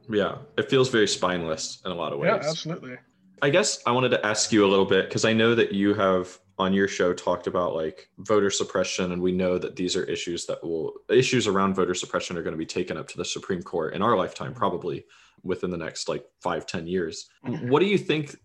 Yeah. 0.09 0.37
It 0.57 0.69
feels 0.69 0.89
very 0.89 1.07
spineless 1.07 1.81
in 1.85 1.91
a 1.91 1.95
lot 1.95 2.13
of 2.13 2.19
ways. 2.19 2.29
Yeah, 2.29 2.49
absolutely. 2.49 2.97
I 3.41 3.49
guess 3.49 3.81
I 3.85 3.91
wanted 3.91 4.09
to 4.09 4.25
ask 4.25 4.51
you 4.51 4.65
a 4.65 4.69
little 4.69 4.85
bit 4.85 5.07
because 5.07 5.25
I 5.25 5.33
know 5.33 5.55
that 5.55 5.71
you 5.71 5.93
have 5.93 6.37
on 6.57 6.73
your 6.73 6.87
show 6.87 7.13
talked 7.13 7.47
about 7.47 7.73
like 7.73 8.09
voter 8.17 8.49
suppression, 8.49 9.13
and 9.13 9.21
we 9.21 9.31
know 9.31 9.57
that 9.57 9.77
these 9.77 9.95
are 9.95 10.03
issues 10.03 10.45
that 10.45 10.61
will 10.61 10.93
issues 11.09 11.47
around 11.47 11.73
voter 11.73 11.93
suppression 11.93 12.37
are 12.37 12.43
going 12.43 12.53
to 12.53 12.57
be 12.57 12.65
taken 12.65 12.97
up 12.97 13.07
to 13.07 13.17
the 13.17 13.23
Supreme 13.23 13.63
Court 13.63 13.93
in 13.93 14.01
our 14.01 14.17
lifetime, 14.17 14.53
probably 14.53 15.05
within 15.41 15.71
the 15.71 15.77
next 15.77 16.09
like 16.09 16.25
five, 16.41 16.65
ten 16.65 16.85
years. 16.85 17.29
Mm-hmm. 17.45 17.69
What 17.69 17.79
do 17.79 17.85
you 17.85 17.97
think 17.97 18.35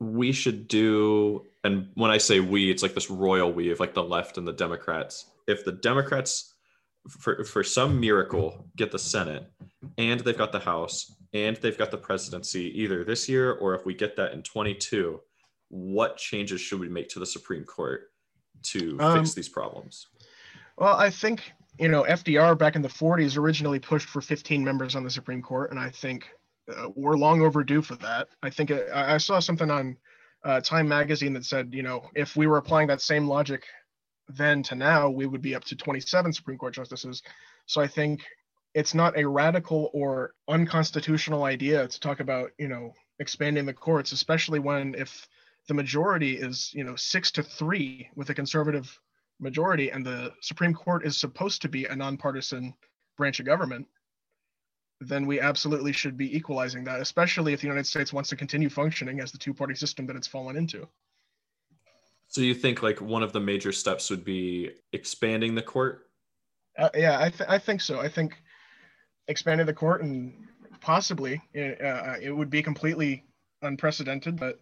we 0.00 0.32
should 0.32 0.66
do? 0.66 1.46
And 1.62 1.90
when 1.94 2.10
I 2.10 2.18
say 2.18 2.40
we, 2.40 2.70
it's 2.70 2.82
like 2.82 2.94
this 2.94 3.08
royal 3.08 3.52
we 3.52 3.70
of 3.70 3.78
like 3.78 3.94
the 3.94 4.02
left 4.02 4.36
and 4.36 4.48
the 4.48 4.52
Democrats. 4.52 5.26
If 5.46 5.64
the 5.64 5.72
Democrats, 5.72 6.54
for 7.08 7.44
for 7.44 7.64
some 7.64 7.98
miracle, 7.98 8.66
get 8.76 8.90
the 8.90 8.98
Senate 8.98 9.50
and 9.98 10.20
they've 10.20 10.36
got 10.36 10.52
the 10.52 10.58
House 10.58 11.16
and 11.32 11.56
they've 11.56 11.78
got 11.78 11.90
the 11.90 11.96
presidency 11.96 12.80
either 12.80 13.04
this 13.04 13.28
year 13.28 13.52
or 13.54 13.74
if 13.74 13.86
we 13.86 13.94
get 13.94 14.16
that 14.16 14.32
in 14.32 14.42
22, 14.42 15.20
what 15.68 16.16
changes 16.16 16.60
should 16.60 16.80
we 16.80 16.88
make 16.88 17.08
to 17.08 17.18
the 17.18 17.26
Supreme 17.26 17.64
Court 17.64 18.10
to 18.62 18.98
Um, 19.00 19.18
fix 19.18 19.34
these 19.34 19.48
problems? 19.48 20.08
Well, 20.76 20.96
I 20.96 21.10
think, 21.10 21.52
you 21.78 21.88
know, 21.88 22.02
FDR 22.04 22.56
back 22.58 22.76
in 22.76 22.82
the 22.82 22.88
40s 22.88 23.36
originally 23.36 23.78
pushed 23.78 24.08
for 24.08 24.20
15 24.20 24.64
members 24.64 24.96
on 24.96 25.04
the 25.04 25.10
Supreme 25.10 25.42
Court, 25.42 25.70
and 25.70 25.78
I 25.78 25.90
think 25.90 26.28
uh, 26.68 26.88
we're 26.94 27.16
long 27.16 27.42
overdue 27.42 27.82
for 27.82 27.96
that. 27.96 28.28
I 28.42 28.50
think 28.50 28.70
it, 28.70 28.88
I 28.92 29.14
I 29.14 29.18
saw 29.18 29.40
something 29.40 29.70
on 29.70 29.96
uh, 30.44 30.60
Time 30.60 30.88
magazine 30.88 31.32
that 31.34 31.44
said, 31.44 31.74
you 31.74 31.82
know, 31.82 32.08
if 32.14 32.36
we 32.36 32.46
were 32.46 32.56
applying 32.56 32.88
that 32.88 33.00
same 33.00 33.26
logic 33.26 33.64
then 34.36 34.62
to 34.64 34.74
now, 34.74 35.10
we 35.10 35.26
would 35.26 35.42
be 35.42 35.54
up 35.54 35.64
to 35.64 35.76
27 35.76 36.32
Supreme 36.32 36.58
Court 36.58 36.74
justices. 36.74 37.22
So 37.66 37.80
I 37.80 37.86
think 37.86 38.24
it's 38.74 38.94
not 38.94 39.18
a 39.18 39.28
radical 39.28 39.90
or 39.92 40.34
unconstitutional 40.48 41.44
idea 41.44 41.86
to 41.88 42.00
talk 42.00 42.20
about, 42.20 42.50
you 42.58 42.68
know, 42.68 42.94
expanding 43.18 43.66
the 43.66 43.74
courts, 43.74 44.12
especially 44.12 44.58
when 44.58 44.94
if 44.94 45.28
the 45.68 45.74
majority 45.74 46.36
is 46.36 46.72
you 46.74 46.82
know 46.82 46.96
six 46.96 47.30
to 47.32 47.42
three 47.42 48.08
with 48.16 48.30
a 48.30 48.34
conservative 48.34 48.98
majority, 49.38 49.90
and 49.90 50.04
the 50.04 50.32
Supreme 50.40 50.74
Court 50.74 51.06
is 51.06 51.16
supposed 51.16 51.62
to 51.62 51.68
be 51.68 51.84
a 51.84 51.96
nonpartisan 51.96 52.74
branch 53.16 53.40
of 53.40 53.46
government, 53.46 53.86
then 55.00 55.26
we 55.26 55.40
absolutely 55.40 55.92
should 55.92 56.16
be 56.16 56.36
equalizing 56.36 56.84
that, 56.84 57.00
especially 57.00 57.52
if 57.52 57.60
the 57.60 57.66
United 57.66 57.86
States 57.86 58.12
wants 58.12 58.28
to 58.30 58.36
continue 58.36 58.68
functioning 58.68 59.20
as 59.20 59.32
the 59.32 59.38
two-party 59.38 59.74
system 59.74 60.06
that 60.06 60.16
it's 60.16 60.26
fallen 60.26 60.56
into. 60.56 60.86
So 62.30 62.42
you 62.42 62.54
think 62.54 62.80
like 62.80 63.00
one 63.00 63.24
of 63.24 63.32
the 63.32 63.40
major 63.40 63.72
steps 63.72 64.08
would 64.08 64.24
be 64.24 64.70
expanding 64.92 65.56
the 65.56 65.62
court? 65.62 66.06
Uh, 66.78 66.88
yeah, 66.94 67.18
I, 67.20 67.28
th- 67.28 67.50
I 67.50 67.58
think 67.58 67.80
so. 67.80 67.98
I 67.98 68.08
think 68.08 68.40
expanding 69.26 69.66
the 69.66 69.74
court 69.74 70.02
and 70.02 70.46
possibly 70.80 71.42
uh, 71.56 71.60
uh, 71.60 72.16
it 72.22 72.30
would 72.30 72.48
be 72.48 72.62
completely 72.62 73.24
unprecedented, 73.62 74.38
but 74.38 74.60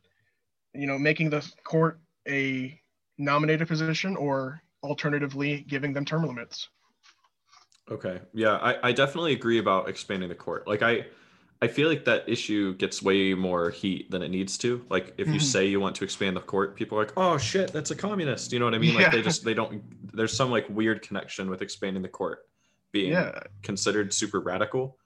you 0.73 0.87
know, 0.87 0.99
making 0.99 1.29
the 1.29 1.47
court 1.63 2.01
a 2.27 2.81
nominated 3.19 3.69
position 3.69 4.17
or 4.17 4.63
alternatively 4.83 5.61
giving 5.69 5.93
them 5.93 6.07
term 6.07 6.25
limits. 6.25 6.71
Okay. 7.91 8.21
Yeah, 8.33 8.57
I, 8.57 8.89
I 8.89 8.93
definitely 8.93 9.35
agree 9.35 9.59
about 9.59 9.91
expanding 9.91 10.31
the 10.31 10.35
court. 10.35 10.67
Like 10.67 10.83
I 10.83 11.07
I 11.61 11.67
feel 11.67 11.88
like 11.88 12.05
that 12.05 12.29
issue 12.29 12.75
gets 12.77 13.03
way 13.03 13.35
more 13.35 13.71
heat 13.71 14.11
than 14.11 14.23
it 14.23 14.31
needs 14.31 14.57
to. 14.59 14.85
Like 14.88 15.15
if 15.19 15.27
you 15.27 15.35
mm-hmm. 15.35 15.43
say 15.43 15.67
you 15.67 15.81
want 15.81 15.97
to 15.97 16.05
expand 16.05 16.37
the 16.37 16.41
court, 16.41 16.77
people 16.77 16.99
are 16.99 17.03
like, 17.03 17.15
"Oh 17.17 17.37
shit, 17.37 17.73
that's 17.73 17.91
a 17.91 17.97
communist." 17.97 18.53
You 18.53 18.61
know 18.61 18.65
what 18.65 18.75
I 18.75 18.79
mean? 18.79 18.95
Like 18.95 19.11
they 19.11 19.23
just 19.23 19.45
they 19.45 19.55
don't 19.55 19.83
there's 20.15 20.33
some 20.33 20.50
like 20.50 20.69
weird 20.69 21.03
connection 21.03 21.50
with 21.50 21.62
expanding 21.62 22.03
the 22.03 22.09
court 22.09 22.49
being 22.93 23.12
yeah. 23.12 23.41
considered 23.62 24.12
super 24.12 24.41
radical. 24.41 24.97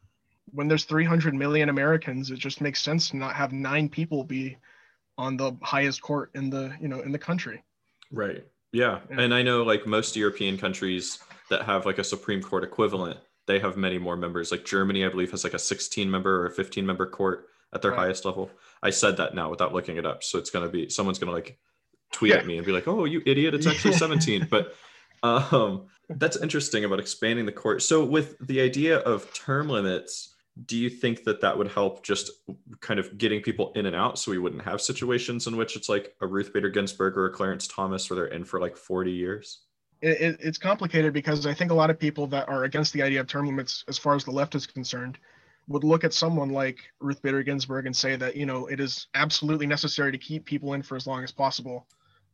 When 0.50 0.68
there's 0.68 0.85
300 0.85 1.35
million 1.35 1.68
Americans, 1.68 2.30
it 2.30 2.38
just 2.38 2.61
makes 2.61 2.82
sense 2.82 3.11
to 3.11 3.16
not 3.16 3.35
have 3.35 3.52
nine 3.52 3.88
people 3.88 4.25
be 4.25 4.56
on 5.18 5.37
the 5.37 5.56
highest 5.62 6.02
court 6.02 6.30
in 6.35 6.50
the, 6.50 6.75
you 6.80 6.88
know, 6.88 7.00
in 7.00 7.12
the 7.12 7.18
country. 7.18 7.62
Right. 8.11 8.44
Yeah. 8.73 9.00
yeah. 9.11 9.21
And 9.21 9.35
I 9.35 9.42
know 9.42 9.62
like 9.62 9.87
most 9.87 10.16
European 10.16 10.59
countries 10.59 11.18
that 11.50 11.62
have 11.62 11.87
like 11.87 11.99
a 11.99 12.04
Supreme 12.04 12.42
Court 12.42 12.64
equivalent, 12.64 13.18
they 13.52 13.59
have 13.59 13.76
many 13.76 13.99
more 13.99 14.16
members. 14.16 14.50
Like 14.50 14.64
Germany, 14.64 15.04
I 15.04 15.09
believe, 15.09 15.30
has 15.30 15.44
like 15.44 15.54
a 15.54 15.59
16 15.59 16.11
member 16.11 16.42
or 16.42 16.47
a 16.47 16.50
15 16.50 16.85
member 16.87 17.06
court 17.06 17.47
at 17.73 17.82
their 17.82 17.90
right. 17.90 18.00
highest 18.00 18.25
level. 18.25 18.50
I 18.82 18.90
said 18.90 19.16
that 19.18 19.35
now 19.35 19.50
without 19.50 19.73
looking 19.73 19.97
it 19.97 20.06
up. 20.06 20.25
So 20.25 20.38
it's 20.38 20.50
going 20.50 20.64
to 20.64 20.71
be 20.71 20.88
someone's 20.88 21.18
going 21.18 21.28
to 21.28 21.35
like 21.35 21.59
tweet 22.12 22.32
yeah. 22.32 22.38
at 22.38 22.47
me 22.47 22.56
and 22.56 22.66
be 22.66 22.73
like, 22.73 22.88
oh, 22.88 23.04
you 23.04 23.23
idiot. 23.26 23.54
It's 23.54 23.66
actually 23.66 23.92
17. 23.94 24.49
but 24.50 24.75
um, 25.23 25.87
that's 26.09 26.37
interesting 26.37 26.85
about 26.85 26.99
expanding 26.99 27.47
the 27.47 27.52
court. 27.52 27.82
So 27.82 28.04
with 28.04 28.37
the 28.47 28.61
idea 28.61 28.99
of 28.99 29.32
term 29.32 29.68
limits, 29.68 30.35
do 30.66 30.76
you 30.76 30.90
think 30.90 31.25
that 31.25 31.40
that 31.40 31.56
would 31.56 31.68
help 31.68 32.04
just 32.04 32.30
kind 32.80 33.00
of 33.00 33.16
getting 33.16 33.40
people 33.40 33.73
in 33.75 33.87
and 33.87 33.97
out 33.97 34.18
so 34.18 34.30
we 34.30 34.38
wouldn't 34.38 34.62
have 34.62 34.82
situations 34.82 35.47
in 35.47 35.56
which 35.56 35.76
it's 35.76 35.88
like 35.88 36.14
a 36.21 36.26
Ruth 36.26 36.52
Bader 36.52 36.68
Ginsburg 36.68 37.16
or 37.16 37.26
a 37.26 37.30
Clarence 37.30 37.66
Thomas 37.66 38.11
where 38.11 38.16
they're 38.16 38.26
in 38.26 38.44
for 38.44 38.61
like 38.61 38.76
40 38.76 39.12
years? 39.12 39.61
It, 40.02 40.38
it's 40.40 40.59
complicated 40.59 41.12
because 41.12 41.47
I 41.47 41.54
think 41.54 41.71
a 41.71 41.75
lot 41.75 41.88
of 41.88 41.99
people 41.99 42.26
that 42.28 42.49
are 42.49 42.64
against 42.64 42.92
the 42.92 43.02
idea 43.02 43.21
of 43.21 43.28
term 43.28 43.47
limits, 43.47 43.85
as 43.88 43.99
far 43.99 44.16
as 44.16 44.25
the 44.25 44.32
left 44.32 44.54
is 44.54 44.66
concerned, 44.66 45.16
would 45.68 45.85
look 45.85 46.02
at 46.02 46.12
someone 46.12 46.50
like 46.50 46.78
Ruth 47.00 47.23
Bader 47.23 47.42
Ginsburg 47.42 47.87
and 47.87 47.97
say 47.97 48.16
that, 48.16 48.37
you 48.37 48.44
know, 48.44 48.66
it 48.66 48.80
is 48.80 49.06
absolutely 49.14 49.66
necessary 49.66 50.11
to 50.11 50.18
keep 50.18 50.44
people 50.44 50.75
in 50.75 50.82
for 50.82 50.97
as 50.97 51.06
long 51.06 51.23
as 51.23 51.30
possible 51.30 51.87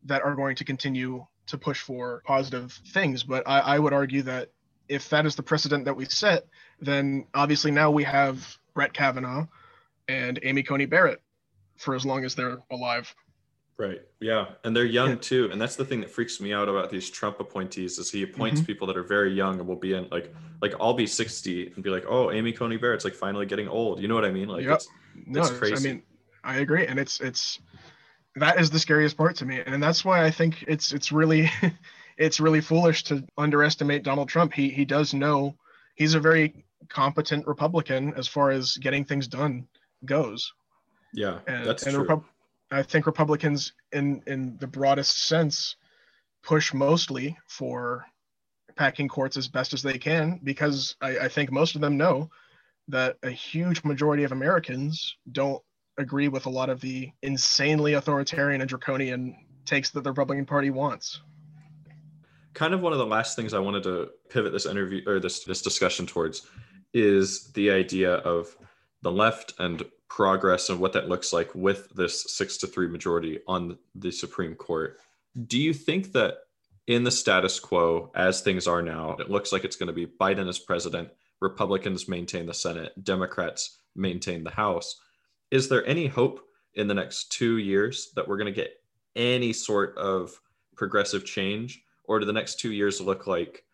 that 0.04 0.22
are 0.22 0.34
going 0.34 0.56
to 0.56 0.64
continue 0.64 1.26
to 1.46 1.58
push 1.58 1.80
for 1.80 2.22
positive 2.26 2.72
things. 2.92 3.22
But 3.22 3.46
I, 3.46 3.60
I 3.60 3.78
would 3.78 3.92
argue 3.92 4.22
that 4.22 4.50
if 4.88 5.10
that 5.10 5.26
is 5.26 5.36
the 5.36 5.42
precedent 5.42 5.84
that 5.84 5.94
we 5.94 6.06
set, 6.06 6.46
then 6.80 7.26
obviously 7.34 7.70
now 7.70 7.90
we 7.90 8.04
have 8.04 8.56
Brett 8.74 8.94
Kavanaugh 8.94 9.46
and 10.08 10.38
Amy 10.42 10.62
Coney 10.62 10.86
Barrett 10.86 11.20
for 11.76 11.94
as 11.94 12.06
long 12.06 12.24
as 12.24 12.34
they're 12.34 12.58
alive. 12.70 13.14
Right. 13.78 14.02
Yeah. 14.18 14.46
And 14.64 14.74
they're 14.74 14.84
young 14.84 15.10
yeah. 15.10 15.16
too. 15.20 15.48
And 15.52 15.60
that's 15.60 15.76
the 15.76 15.84
thing 15.84 16.00
that 16.00 16.10
freaks 16.10 16.40
me 16.40 16.52
out 16.52 16.68
about 16.68 16.90
these 16.90 17.08
Trump 17.08 17.38
appointees 17.38 17.98
is 17.98 18.10
he 18.10 18.24
appoints 18.24 18.60
mm-hmm. 18.60 18.66
people 18.66 18.86
that 18.88 18.96
are 18.96 19.04
very 19.04 19.32
young 19.32 19.60
and 19.60 19.68
will 19.68 19.76
be 19.76 19.94
in 19.94 20.08
like 20.10 20.34
like 20.60 20.74
I'll 20.80 20.94
be 20.94 21.06
60 21.06 21.72
and 21.74 21.84
be 21.84 21.88
like, 21.88 22.04
oh, 22.08 22.32
Amy 22.32 22.52
Coney 22.52 22.76
Barrett's 22.76 23.04
like 23.04 23.14
finally 23.14 23.46
getting 23.46 23.68
old. 23.68 24.00
You 24.02 24.08
know 24.08 24.16
what 24.16 24.24
I 24.24 24.32
mean? 24.32 24.48
Like 24.48 24.64
yep. 24.64 24.76
it's, 24.76 24.88
no, 25.26 25.40
it's 25.40 25.50
crazy. 25.50 25.76
I 25.76 25.92
mean, 25.92 26.02
I 26.42 26.56
agree. 26.56 26.86
And 26.86 26.98
it's 26.98 27.20
it's 27.20 27.60
that 28.34 28.60
is 28.60 28.68
the 28.68 28.80
scariest 28.80 29.16
part 29.16 29.36
to 29.36 29.44
me. 29.44 29.62
And 29.64 29.80
that's 29.80 30.04
why 30.04 30.24
I 30.24 30.30
think 30.32 30.64
it's 30.66 30.92
it's 30.92 31.12
really 31.12 31.48
it's 32.18 32.40
really 32.40 32.60
foolish 32.60 33.04
to 33.04 33.24
underestimate 33.36 34.02
Donald 34.02 34.28
Trump. 34.28 34.52
He 34.52 34.70
he 34.70 34.84
does 34.84 35.14
know 35.14 35.54
he's 35.94 36.14
a 36.14 36.20
very 36.20 36.64
competent 36.88 37.46
Republican 37.46 38.12
as 38.14 38.26
far 38.26 38.50
as 38.50 38.76
getting 38.76 39.04
things 39.04 39.28
done 39.28 39.68
goes. 40.04 40.52
Yeah, 41.14 41.38
and, 41.46 41.64
that's 41.64 41.84
and 41.84 41.94
true. 41.94 42.06
Repu- 42.06 42.24
I 42.70 42.82
think 42.82 43.06
Republicans, 43.06 43.72
in 43.92 44.22
in 44.26 44.56
the 44.58 44.66
broadest 44.66 45.26
sense, 45.26 45.76
push 46.42 46.74
mostly 46.74 47.36
for 47.46 48.06
packing 48.76 49.08
courts 49.08 49.36
as 49.36 49.48
best 49.48 49.72
as 49.72 49.82
they 49.82 49.98
can 49.98 50.40
because 50.44 50.96
I, 51.00 51.18
I 51.18 51.28
think 51.28 51.50
most 51.50 51.74
of 51.74 51.80
them 51.80 51.96
know 51.96 52.30
that 52.88 53.16
a 53.22 53.30
huge 53.30 53.84
majority 53.84 54.24
of 54.24 54.32
Americans 54.32 55.16
don't 55.32 55.62
agree 55.98 56.28
with 56.28 56.46
a 56.46 56.50
lot 56.50 56.70
of 56.70 56.80
the 56.80 57.10
insanely 57.22 57.94
authoritarian 57.94 58.60
and 58.60 58.68
draconian 58.68 59.36
takes 59.66 59.90
that 59.90 60.04
the 60.04 60.10
Republican 60.10 60.46
Party 60.46 60.70
wants. 60.70 61.20
Kind 62.54 62.72
of 62.72 62.80
one 62.80 62.92
of 62.92 62.98
the 62.98 63.06
last 63.06 63.36
things 63.36 63.52
I 63.52 63.58
wanted 63.58 63.82
to 63.82 64.10
pivot 64.30 64.52
this 64.52 64.66
interview 64.66 65.02
or 65.06 65.20
this 65.20 65.44
this 65.44 65.60
discussion 65.60 66.06
towards 66.06 66.46
is 66.94 67.52
the 67.52 67.70
idea 67.70 68.14
of 68.14 68.56
the 69.02 69.12
left 69.12 69.54
and 69.58 69.84
progress 70.08 70.68
and 70.68 70.80
what 70.80 70.92
that 70.92 71.08
looks 71.08 71.32
like 71.32 71.54
with 71.54 71.88
this 71.94 72.24
six 72.34 72.56
to 72.58 72.66
three 72.66 72.88
majority 72.88 73.40
on 73.46 73.78
the 73.94 74.10
Supreme 74.10 74.54
Court. 74.54 74.98
Do 75.46 75.58
you 75.58 75.72
think 75.72 76.12
that 76.12 76.38
in 76.86 77.04
the 77.04 77.10
status 77.10 77.60
quo, 77.60 78.10
as 78.14 78.40
things 78.40 78.66
are 78.66 78.82
now, 78.82 79.16
it 79.18 79.30
looks 79.30 79.52
like 79.52 79.64
it's 79.64 79.76
going 79.76 79.88
to 79.88 79.92
be 79.92 80.06
Biden 80.06 80.48
as 80.48 80.58
president, 80.58 81.10
Republicans 81.40 82.08
maintain 82.08 82.46
the 82.46 82.54
Senate, 82.54 82.92
Democrats 83.04 83.78
maintain 83.94 84.42
the 84.42 84.50
House? 84.50 85.00
Is 85.50 85.68
there 85.68 85.86
any 85.86 86.06
hope 86.06 86.40
in 86.74 86.88
the 86.88 86.94
next 86.94 87.30
two 87.30 87.58
years 87.58 88.10
that 88.16 88.26
we're 88.26 88.38
going 88.38 88.52
to 88.52 88.60
get 88.60 88.80
any 89.14 89.52
sort 89.52 89.96
of 89.98 90.40
progressive 90.76 91.24
change? 91.24 91.82
or 92.08 92.18
do 92.18 92.26
the 92.26 92.32
next 92.32 92.58
two 92.58 92.72
years 92.72 93.00
look 93.00 93.26
like 93.28 93.64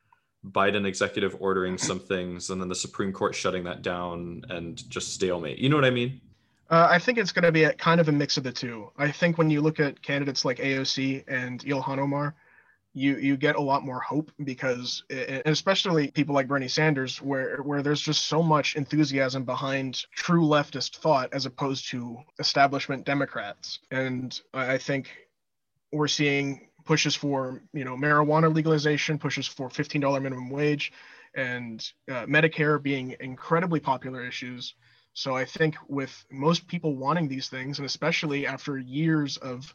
Biden 0.51 0.87
executive 0.87 1.37
ordering 1.41 1.79
some 1.79 1.99
things 1.99 2.51
and 2.51 2.61
then 2.61 2.69
the 2.69 2.75
Supreme 2.75 3.13
Court 3.13 3.35
shutting 3.35 3.65
that 3.65 3.83
down 3.83 4.45
and 4.51 4.89
just 4.91 5.15
stalemate? 5.15 5.59
You 5.59 5.69
know 5.69 5.77
what 5.77 5.85
I 5.85 5.91
mean? 5.91 6.21
Uh, 6.71 6.89
I 6.91 6.99
think 6.99 7.19
it's 7.19 7.33
going 7.33 7.45
to 7.45 7.53
be 7.53 7.65
a 7.65 7.73
kind 7.73 8.01
of 8.01 8.09
a 8.09 8.13
mix 8.13 8.37
of 8.37 8.45
the 8.45 8.53
two. 8.53 8.91
I 8.97 9.11
think 9.11 9.39
when 9.39 9.51
you 9.51 9.61
look 9.61 9.81
at 9.81 10.03
candidates 10.03 10.45
like 10.45 10.59
AOC 10.59 11.25
and 11.29 11.63
Ilhan 11.65 11.99
Omar, 11.99 12.35
you 12.95 13.17
you 13.17 13.37
get 13.37 13.57
a 13.57 13.61
lot 13.61 13.85
more 13.85 14.01
hope 14.01 14.31
because, 14.45 15.03
especially 15.11 16.11
people 16.13 16.35
like 16.35 16.47
Bernie 16.47 16.69
Sanders, 16.69 17.21
where 17.21 17.59
where 17.59 17.83
there's 17.83 18.01
just 18.01 18.27
so 18.27 18.43
much 18.43 18.77
enthusiasm 18.77 19.45
behind 19.45 20.07
true 20.15 20.45
leftist 20.45 20.97
thought 20.97 21.29
as 21.33 21.45
opposed 21.45 21.91
to 21.91 22.17
establishment 22.39 23.05
Democrats, 23.05 23.81
and 23.91 24.41
I 24.55 24.79
think 24.79 25.11
we're 25.93 26.09
seeing 26.09 26.69
pushes 26.85 27.15
for 27.15 27.63
you 27.73 27.85
know 27.85 27.97
marijuana 27.97 28.55
legalization, 28.55 29.19
pushes 29.19 29.47
for 29.47 29.69
$15 29.69 30.23
minimum 30.23 30.51
wage, 30.51 30.93
and 31.35 31.93
uh, 32.11 32.27
Medicare 32.27 32.83
being 32.83 33.17
incredibly 33.21 33.81
popular 33.81 34.25
issues. 34.25 34.75
So 35.15 35.37
I 35.37 35.45
think 35.45 35.77
with 35.89 36.25
most 36.31 36.67
people 36.67 36.97
wanting 36.97 37.29
these 37.29 37.49
things, 37.49 37.79
and 37.79 37.87
especially 37.87 38.47
after 38.47 38.79
years 38.79 39.37
of 39.37 39.73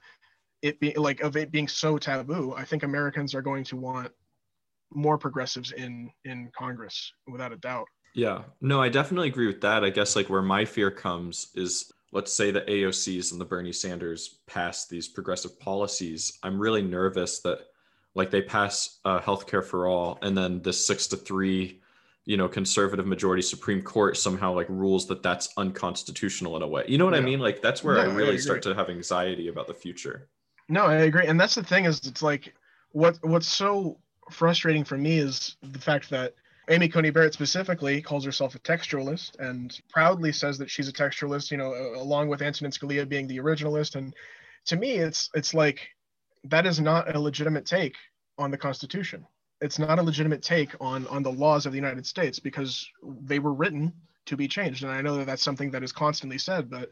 it 0.62 0.80
being 0.80 0.96
like 0.98 1.22
of 1.22 1.38
it 1.38 1.52
being 1.52 1.68
so 1.68 1.98
taboo, 1.98 2.54
I 2.56 2.66
think 2.66 2.84
Americans 2.84 3.34
are 3.34 3.42
going 3.42 3.64
to 3.66 3.78
want 3.78 4.12
more 4.94 5.18
progressives 5.18 5.72
in 5.72 6.12
in 6.26 6.52
Congress 6.58 7.14
without 7.28 7.54
a 7.54 7.58
doubt. 7.58 7.88
Yeah, 8.16 8.44
no, 8.60 8.82
I 8.82 8.90
definitely 8.90 9.30
agree 9.30 9.48
with 9.48 9.62
that. 9.62 9.84
I 9.84 9.92
guess 9.92 10.16
like 10.16 10.30
where 10.30 10.42
my 10.42 10.66
fear 10.66 10.92
comes 10.92 11.48
is 11.56 11.92
let's 12.12 12.34
say 12.34 12.52
the 12.52 12.62
AOCs 12.62 13.32
and 13.32 13.40
the 13.40 13.46
Bernie 13.46 13.72
Sanders 13.72 14.40
pass 14.48 14.88
these 14.88 15.08
progressive 15.08 15.60
policies, 15.60 16.40
I'm 16.44 16.60
really 16.60 16.82
nervous 16.82 17.40
that 17.42 17.60
like 18.16 18.32
they 18.32 18.42
pass 18.42 19.00
uh, 19.06 19.20
healthcare 19.20 19.64
for 19.64 19.88
all, 19.88 20.18
and 20.22 20.38
then 20.38 20.62
this 20.62 20.86
six 20.86 21.08
to 21.08 21.18
three, 21.18 21.82
you 22.26 22.38
know, 22.38 22.48
conservative 22.48 23.06
majority 23.06 23.42
Supreme 23.42 23.82
Court 23.82 24.18
somehow 24.18 24.54
like 24.54 24.68
rules 24.70 25.08
that 25.08 25.22
that's 25.22 25.50
unconstitutional 25.58 26.56
in 26.58 26.64
a 26.64 26.68
way. 26.68 26.84
You 26.88 26.98
know 26.98 27.06
what 27.06 27.14
yeah. 27.14 27.22
I 27.22 27.24
mean? 27.24 27.40
Like 27.40 27.62
that's 27.62 27.84
where 27.84 27.96
no, 27.96 28.02
I 28.02 28.14
really 28.14 28.36
I 28.36 28.38
start 28.38 28.64
to 28.64 28.74
have 28.74 28.90
anxiety 28.90 29.48
about 29.48 29.68
the 29.68 29.74
future. 29.74 30.28
No, 30.68 30.86
I 30.86 30.96
agree, 30.96 31.28
and 31.28 31.40
that's 31.40 31.56
the 31.56 31.64
thing 31.64 31.86
is 31.86 32.06
it's 32.06 32.22
like 32.22 32.54
what 32.92 33.20
what's 33.22 33.48
so 33.48 34.00
frustrating 34.32 34.84
for 34.84 34.98
me 34.98 35.20
is 35.20 35.56
the 35.62 35.80
fact 35.80 36.10
that 36.10 36.34
Amy 36.70 36.88
Coney 36.88 37.10
Barrett 37.10 37.34
specifically 37.34 38.02
calls 38.02 38.24
herself 38.24 38.54
a 38.54 38.60
textualist 38.60 39.40
and 39.40 39.80
proudly 39.90 40.32
says 40.32 40.60
that 40.60 40.70
she's 40.70 40.88
a 40.88 40.94
textualist, 40.94 41.50
you 41.50 41.58
know, 41.58 41.74
along 41.96 42.30
with 42.30 42.44
Antonin 42.44 42.72
Scalia 42.72 43.10
being 43.10 43.28
the 43.28 43.40
originalist. 43.40 43.96
And 43.96 44.16
to 44.66 44.76
me, 44.76 44.94
it's 44.94 45.30
it's 45.34 45.54
like 45.54 45.90
that 46.44 46.68
is 46.68 46.80
not 46.80 47.14
a 47.14 47.20
legitimate 47.20 47.66
take 47.66 47.96
on 48.38 48.52
the 48.52 48.58
Constitution. 48.58 49.26
It's 49.62 49.80
not 49.80 49.98
a 49.98 50.04
legitimate 50.04 50.44
take 50.44 50.76
on 50.80 51.08
on 51.08 51.24
the 51.24 51.32
laws 51.32 51.66
of 51.66 51.72
the 51.72 51.78
United 51.78 52.06
States 52.06 52.38
because 52.38 52.88
they 53.04 53.40
were 53.40 53.54
written 53.54 53.92
to 54.28 54.38
be 54.38 54.48
changed. 54.48 54.84
And 54.84 54.92
I 54.92 55.02
know 55.02 55.18
that 55.18 55.26
that's 55.26 55.44
something 55.44 55.72
that 55.72 55.84
is 55.84 55.92
constantly 55.92 56.38
said, 56.38 56.70
but 56.70 56.92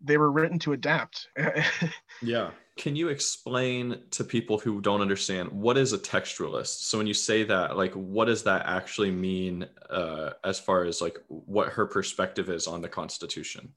they 0.00 0.18
were 0.18 0.32
written 0.32 0.58
to 0.60 0.72
adapt. 0.72 1.28
yeah. 2.22 2.50
Can 2.76 2.96
you 2.96 3.08
explain 3.08 4.00
to 4.10 4.24
people 4.24 4.58
who 4.58 4.80
don't 4.80 5.00
understand 5.00 5.50
what 5.52 5.78
is 5.78 5.92
a 5.92 5.98
textualist? 5.98 6.80
So 6.82 6.98
when 6.98 7.06
you 7.06 7.14
say 7.14 7.44
that, 7.44 7.76
like, 7.76 7.92
what 7.94 8.24
does 8.24 8.42
that 8.44 8.66
actually 8.66 9.12
mean 9.12 9.66
uh, 9.88 10.30
as 10.42 10.58
far 10.58 10.84
as 10.84 11.00
like 11.00 11.18
what 11.28 11.68
her 11.68 11.86
perspective 11.86 12.48
is 12.50 12.66
on 12.66 12.82
the 12.82 12.88
Constitution? 12.88 13.72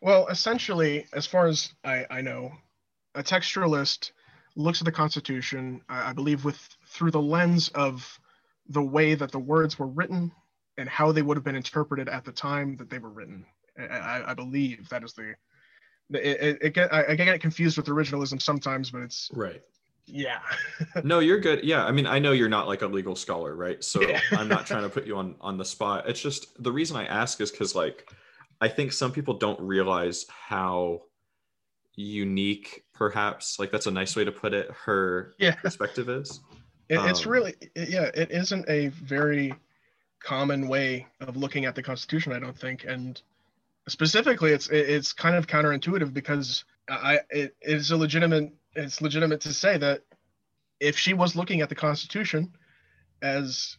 Well, 0.00 0.28
essentially, 0.28 1.06
as 1.12 1.26
far 1.26 1.46
as 1.48 1.72
I, 1.82 2.06
I 2.10 2.20
know, 2.20 2.52
a 3.14 3.22
textualist 3.22 4.12
looks 4.54 4.80
at 4.80 4.84
the 4.84 4.92
Constitution, 4.92 5.82
I, 5.88 6.10
I 6.10 6.12
believe, 6.12 6.44
with 6.44 6.58
through 6.86 7.10
the 7.10 7.20
lens 7.20 7.70
of 7.70 8.20
the 8.68 8.82
way 8.82 9.14
that 9.14 9.32
the 9.32 9.38
words 9.38 9.78
were 9.78 9.86
written 9.86 10.30
and 10.78 10.88
how 10.88 11.12
they 11.12 11.22
would 11.22 11.36
have 11.36 11.44
been 11.44 11.56
interpreted 11.56 12.08
at 12.08 12.24
the 12.24 12.32
time 12.32 12.76
that 12.76 12.90
they 12.90 12.98
were 12.98 13.10
written. 13.10 13.46
I, 13.78 14.22
I 14.28 14.34
believe 14.34 14.88
that 14.90 15.04
is 15.04 15.12
the. 15.12 15.34
It, 16.12 16.16
it, 16.18 16.58
it 16.62 16.74
get, 16.74 16.92
I, 16.92 17.04
I 17.08 17.14
get 17.16 17.40
confused 17.40 17.76
with 17.76 17.86
originalism 17.86 18.40
sometimes, 18.40 18.90
but 18.90 19.02
it's 19.02 19.30
right. 19.34 19.60
Yeah. 20.06 20.38
no, 21.02 21.18
you're 21.18 21.40
good. 21.40 21.64
Yeah, 21.64 21.84
I 21.84 21.90
mean, 21.90 22.06
I 22.06 22.20
know 22.20 22.30
you're 22.30 22.48
not 22.48 22.68
like 22.68 22.82
a 22.82 22.86
legal 22.86 23.16
scholar, 23.16 23.56
right? 23.56 23.82
So 23.82 24.00
Yeah. 24.02 24.20
I'm 24.32 24.46
not 24.48 24.66
trying 24.66 24.84
to 24.84 24.88
put 24.88 25.04
you 25.06 25.16
on 25.16 25.34
on 25.40 25.58
the 25.58 25.64
spot. 25.64 26.08
It's 26.08 26.20
just 26.20 26.62
the 26.62 26.70
reason 26.70 26.96
I 26.96 27.06
ask 27.06 27.40
is 27.40 27.50
because 27.50 27.74
like 27.74 28.08
I 28.60 28.68
think 28.68 28.92
some 28.92 29.10
people 29.10 29.34
don't 29.34 29.60
realize 29.60 30.26
how 30.28 31.02
unique, 31.96 32.84
perhaps 32.94 33.58
like 33.58 33.72
that's 33.72 33.86
a 33.86 33.90
nice 33.90 34.14
way 34.14 34.24
to 34.24 34.32
put 34.32 34.54
it. 34.54 34.70
Her 34.70 35.34
Yeah. 35.38 35.56
perspective 35.56 36.08
is. 36.08 36.40
It, 36.88 37.00
it's 37.00 37.26
Um, 37.26 37.32
really, 37.32 37.54
it- 37.74 37.88
yeah, 37.88 38.10
it 38.14 38.30
isn't 38.30 38.64
a 38.68 38.88
very 38.88 39.52
common 40.20 40.68
way 40.68 41.06
of 41.20 41.36
looking 41.36 41.64
at 41.64 41.74
the 41.74 41.82
Constitution, 41.82 42.32
I 42.32 42.38
don't 42.38 42.56
think, 42.56 42.84
and 42.84 43.20
specifically, 43.88 44.52
it's 44.52 44.68
it's 44.68 45.12
kind 45.12 45.36
of 45.36 45.46
counterintuitive 45.46 46.12
because 46.12 46.64
I 46.88 47.20
it 47.30 47.56
is 47.62 47.90
a 47.90 47.96
legitimate 47.96 48.52
it's 48.74 49.00
legitimate 49.00 49.40
to 49.42 49.54
say 49.54 49.78
that 49.78 50.02
if 50.80 50.98
she 50.98 51.14
was 51.14 51.34
looking 51.36 51.60
at 51.62 51.68
the 51.68 51.74
Constitution 51.74 52.52
as 53.22 53.78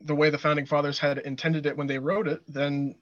the 0.00 0.14
way 0.14 0.30
the 0.30 0.38
founding 0.38 0.64
fathers 0.66 0.98
had 0.98 1.18
intended 1.18 1.66
it 1.66 1.76
when 1.76 1.86
they 1.86 1.98
wrote 1.98 2.28
it, 2.28 2.40
then 2.48 2.94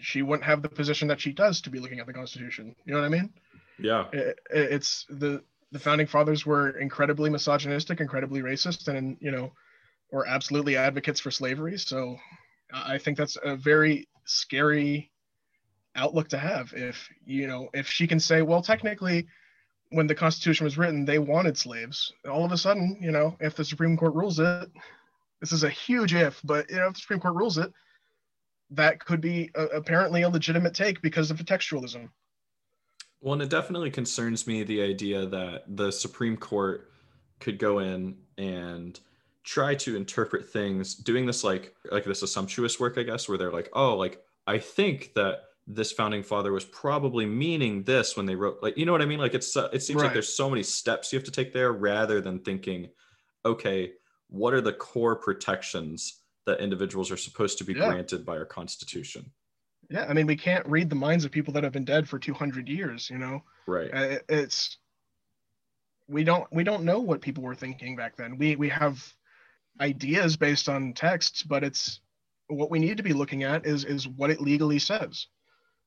she 0.00 0.22
wouldn't 0.22 0.44
have 0.44 0.62
the 0.62 0.68
position 0.68 1.08
that 1.08 1.20
she 1.20 1.32
does 1.32 1.60
to 1.62 1.70
be 1.70 1.78
looking 1.78 2.00
at 2.00 2.06
the 2.06 2.12
Constitution. 2.12 2.74
You 2.84 2.94
know 2.94 3.00
what 3.00 3.06
I 3.06 3.10
mean? 3.10 3.32
Yeah. 3.78 4.06
it, 4.12 4.38
it- 4.50 4.72
it's 4.72 5.06
the 5.08 5.42
the 5.70 5.78
founding 5.78 6.06
fathers 6.06 6.46
were 6.46 6.70
incredibly 6.70 7.28
misogynistic, 7.28 8.00
incredibly 8.00 8.40
racist, 8.40 8.88
and 8.88 9.18
you 9.20 9.30
know, 9.30 9.52
were 10.10 10.26
absolutely 10.26 10.76
advocates 10.76 11.20
for 11.20 11.30
slavery. 11.30 11.76
So 11.78 12.16
I 12.72 12.96
think 12.96 13.18
that's 13.18 13.36
a 13.42 13.54
very 13.54 14.08
scary 14.24 15.10
outlook 15.98 16.28
to 16.28 16.38
have. 16.38 16.72
If 16.74 17.08
you 17.26 17.46
know, 17.46 17.68
if 17.74 17.88
she 17.88 18.06
can 18.06 18.20
say, 18.20 18.42
well, 18.42 18.62
technically, 18.62 19.26
when 19.90 20.06
the 20.06 20.14
Constitution 20.14 20.64
was 20.64 20.78
written, 20.78 21.04
they 21.04 21.18
wanted 21.18 21.56
slaves. 21.56 22.12
All 22.28 22.44
of 22.44 22.52
a 22.52 22.58
sudden, 22.58 22.98
you 23.00 23.10
know, 23.10 23.36
if 23.40 23.54
the 23.54 23.64
Supreme 23.64 23.96
Court 23.96 24.14
rules 24.14 24.38
it, 24.38 24.70
this 25.40 25.52
is 25.52 25.64
a 25.64 25.70
huge 25.70 26.14
if, 26.14 26.40
but 26.44 26.70
you 26.70 26.76
know, 26.76 26.88
if 26.88 26.94
the 26.94 27.00
Supreme 27.00 27.20
Court 27.20 27.34
rules 27.34 27.58
it, 27.58 27.72
that 28.70 29.04
could 29.04 29.20
be 29.20 29.50
a, 29.54 29.64
apparently 29.66 30.22
a 30.22 30.28
legitimate 30.28 30.74
take 30.74 31.00
because 31.02 31.30
of 31.30 31.38
the 31.38 31.44
textualism. 31.44 32.08
Well, 33.20 33.34
and 33.34 33.42
it 33.42 33.50
definitely 33.50 33.90
concerns 33.90 34.46
me 34.46 34.62
the 34.62 34.82
idea 34.82 35.26
that 35.26 35.64
the 35.66 35.90
Supreme 35.90 36.36
Court 36.36 36.90
could 37.40 37.58
go 37.58 37.78
in 37.80 38.16
and 38.36 38.98
try 39.42 39.74
to 39.74 39.96
interpret 39.96 40.50
things, 40.50 40.94
doing 40.94 41.26
this 41.26 41.42
like 41.42 41.74
like 41.90 42.04
this 42.04 42.22
assumptuous 42.22 42.78
work, 42.78 42.98
I 42.98 43.02
guess, 43.02 43.28
where 43.28 43.38
they're 43.38 43.52
like, 43.52 43.70
oh, 43.72 43.96
like 43.96 44.22
I 44.46 44.58
think 44.58 45.14
that 45.14 45.44
this 45.70 45.92
founding 45.92 46.22
father 46.22 46.50
was 46.50 46.64
probably 46.64 47.26
meaning 47.26 47.82
this 47.84 48.16
when 48.16 48.24
they 48.24 48.34
wrote, 48.34 48.58
like, 48.62 48.78
you 48.78 48.86
know 48.86 48.92
what 48.92 49.02
I 49.02 49.06
mean? 49.06 49.18
Like 49.18 49.34
it's 49.34 49.54
uh, 49.54 49.68
it 49.72 49.82
seems 49.82 50.02
like 50.02 50.14
there's 50.14 50.32
so 50.32 50.48
many 50.48 50.62
steps 50.62 51.12
you 51.12 51.18
have 51.18 51.26
to 51.26 51.30
take 51.30 51.52
there, 51.52 51.72
rather 51.72 52.20
than 52.22 52.38
thinking, 52.40 52.88
okay, 53.44 53.92
what 54.28 54.54
are 54.54 54.62
the 54.62 54.72
core 54.72 55.16
protections 55.16 56.22
that 56.46 56.60
individuals 56.60 57.10
are 57.10 57.16
supposed 57.18 57.58
to 57.58 57.64
be 57.64 57.74
Yeah. 57.74 57.86
granted 57.86 58.24
by 58.24 58.38
our 58.38 58.46
Constitution? 58.46 59.30
Yeah, 59.90 60.06
I 60.08 60.14
mean, 60.14 60.26
we 60.26 60.36
can't 60.36 60.66
read 60.66 60.88
the 60.88 60.96
minds 60.96 61.24
of 61.26 61.30
people 61.30 61.52
that 61.54 61.64
have 61.64 61.72
been 61.72 61.84
dead 61.84 62.08
for 62.08 62.18
200 62.18 62.68
years. 62.68 63.10
You 63.10 63.18
know, 63.18 63.42
Right. 63.66 63.90
Uh, 63.92 64.18
it's 64.28 64.78
we 66.08 66.24
don't 66.24 66.50
we 66.50 66.64
don't 66.64 66.84
know 66.84 67.00
what 67.00 67.20
people 67.20 67.42
were 67.42 67.54
thinking 67.54 67.94
back 67.94 68.16
then. 68.16 68.38
We 68.38 68.56
we 68.56 68.70
have 68.70 69.02
ideas 69.80 70.36
based 70.36 70.68
on 70.70 70.94
texts, 70.94 71.42
but 71.42 71.62
it's 71.62 72.00
what 72.46 72.70
we 72.70 72.78
need 72.78 72.96
to 72.96 73.02
be 73.02 73.12
looking 73.12 73.42
at 73.44 73.66
is 73.66 73.84
is 73.84 74.08
what 74.08 74.30
it 74.30 74.40
legally 74.40 74.78
says. 74.78 75.26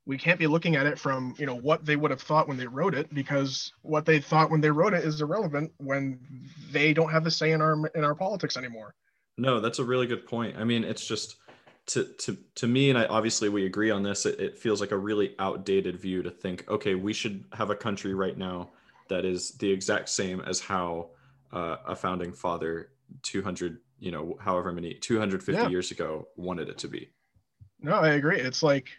We 0.05 0.17
can't 0.17 0.39
be 0.39 0.47
looking 0.47 0.75
at 0.75 0.87
it 0.87 0.97
from 0.97 1.35
you 1.37 1.45
know 1.45 1.55
what 1.55 1.85
they 1.85 1.95
would 1.95 2.11
have 2.11 2.21
thought 2.21 2.47
when 2.47 2.57
they 2.57 2.67
wrote 2.67 2.95
it 2.95 3.13
because 3.13 3.71
what 3.81 4.05
they 4.05 4.19
thought 4.19 4.49
when 4.49 4.61
they 4.61 4.71
wrote 4.71 4.93
it 4.93 5.03
is 5.03 5.21
irrelevant 5.21 5.71
when 5.77 6.19
they 6.71 6.93
don't 6.93 7.11
have 7.11 7.25
a 7.27 7.31
say 7.31 7.51
in 7.51 7.61
our 7.61 7.87
in 7.95 8.03
our 8.03 8.15
politics 8.15 8.57
anymore. 8.57 8.95
No, 9.37 9.59
that's 9.59 9.79
a 9.79 9.83
really 9.83 10.07
good 10.07 10.25
point. 10.25 10.57
I 10.57 10.63
mean, 10.63 10.83
it's 10.83 11.05
just 11.05 11.37
to 11.87 12.05
to 12.19 12.37
to 12.55 12.67
me, 12.67 12.89
and 12.89 12.97
I 12.97 13.05
obviously 13.05 13.49
we 13.49 13.65
agree 13.65 13.91
on 13.91 14.03
this. 14.03 14.25
It, 14.25 14.39
it 14.39 14.57
feels 14.57 14.81
like 14.81 14.91
a 14.91 14.97
really 14.97 15.35
outdated 15.39 15.99
view 15.99 16.23
to 16.23 16.31
think, 16.31 16.67
okay, 16.69 16.95
we 16.95 17.13
should 17.13 17.45
have 17.53 17.69
a 17.69 17.75
country 17.75 18.13
right 18.13 18.37
now 18.37 18.71
that 19.07 19.25
is 19.25 19.51
the 19.51 19.69
exact 19.69 20.09
same 20.09 20.41
as 20.41 20.59
how 20.59 21.09
uh, 21.51 21.77
a 21.85 21.95
founding 21.95 22.33
father, 22.33 22.91
two 23.23 23.41
hundred, 23.41 23.79
you 23.99 24.11
know, 24.11 24.37
however 24.39 24.71
many, 24.71 24.93
two 24.95 25.19
hundred 25.19 25.43
fifty 25.43 25.61
Yeah. 25.63 25.69
years 25.69 25.91
ago, 25.91 26.27
wanted 26.35 26.69
it 26.69 26.77
to 26.79 26.87
be. 26.87 27.11
No, 27.81 27.93
I 27.93 28.09
agree. 28.09 28.39
It's 28.39 28.61
like 28.63 28.89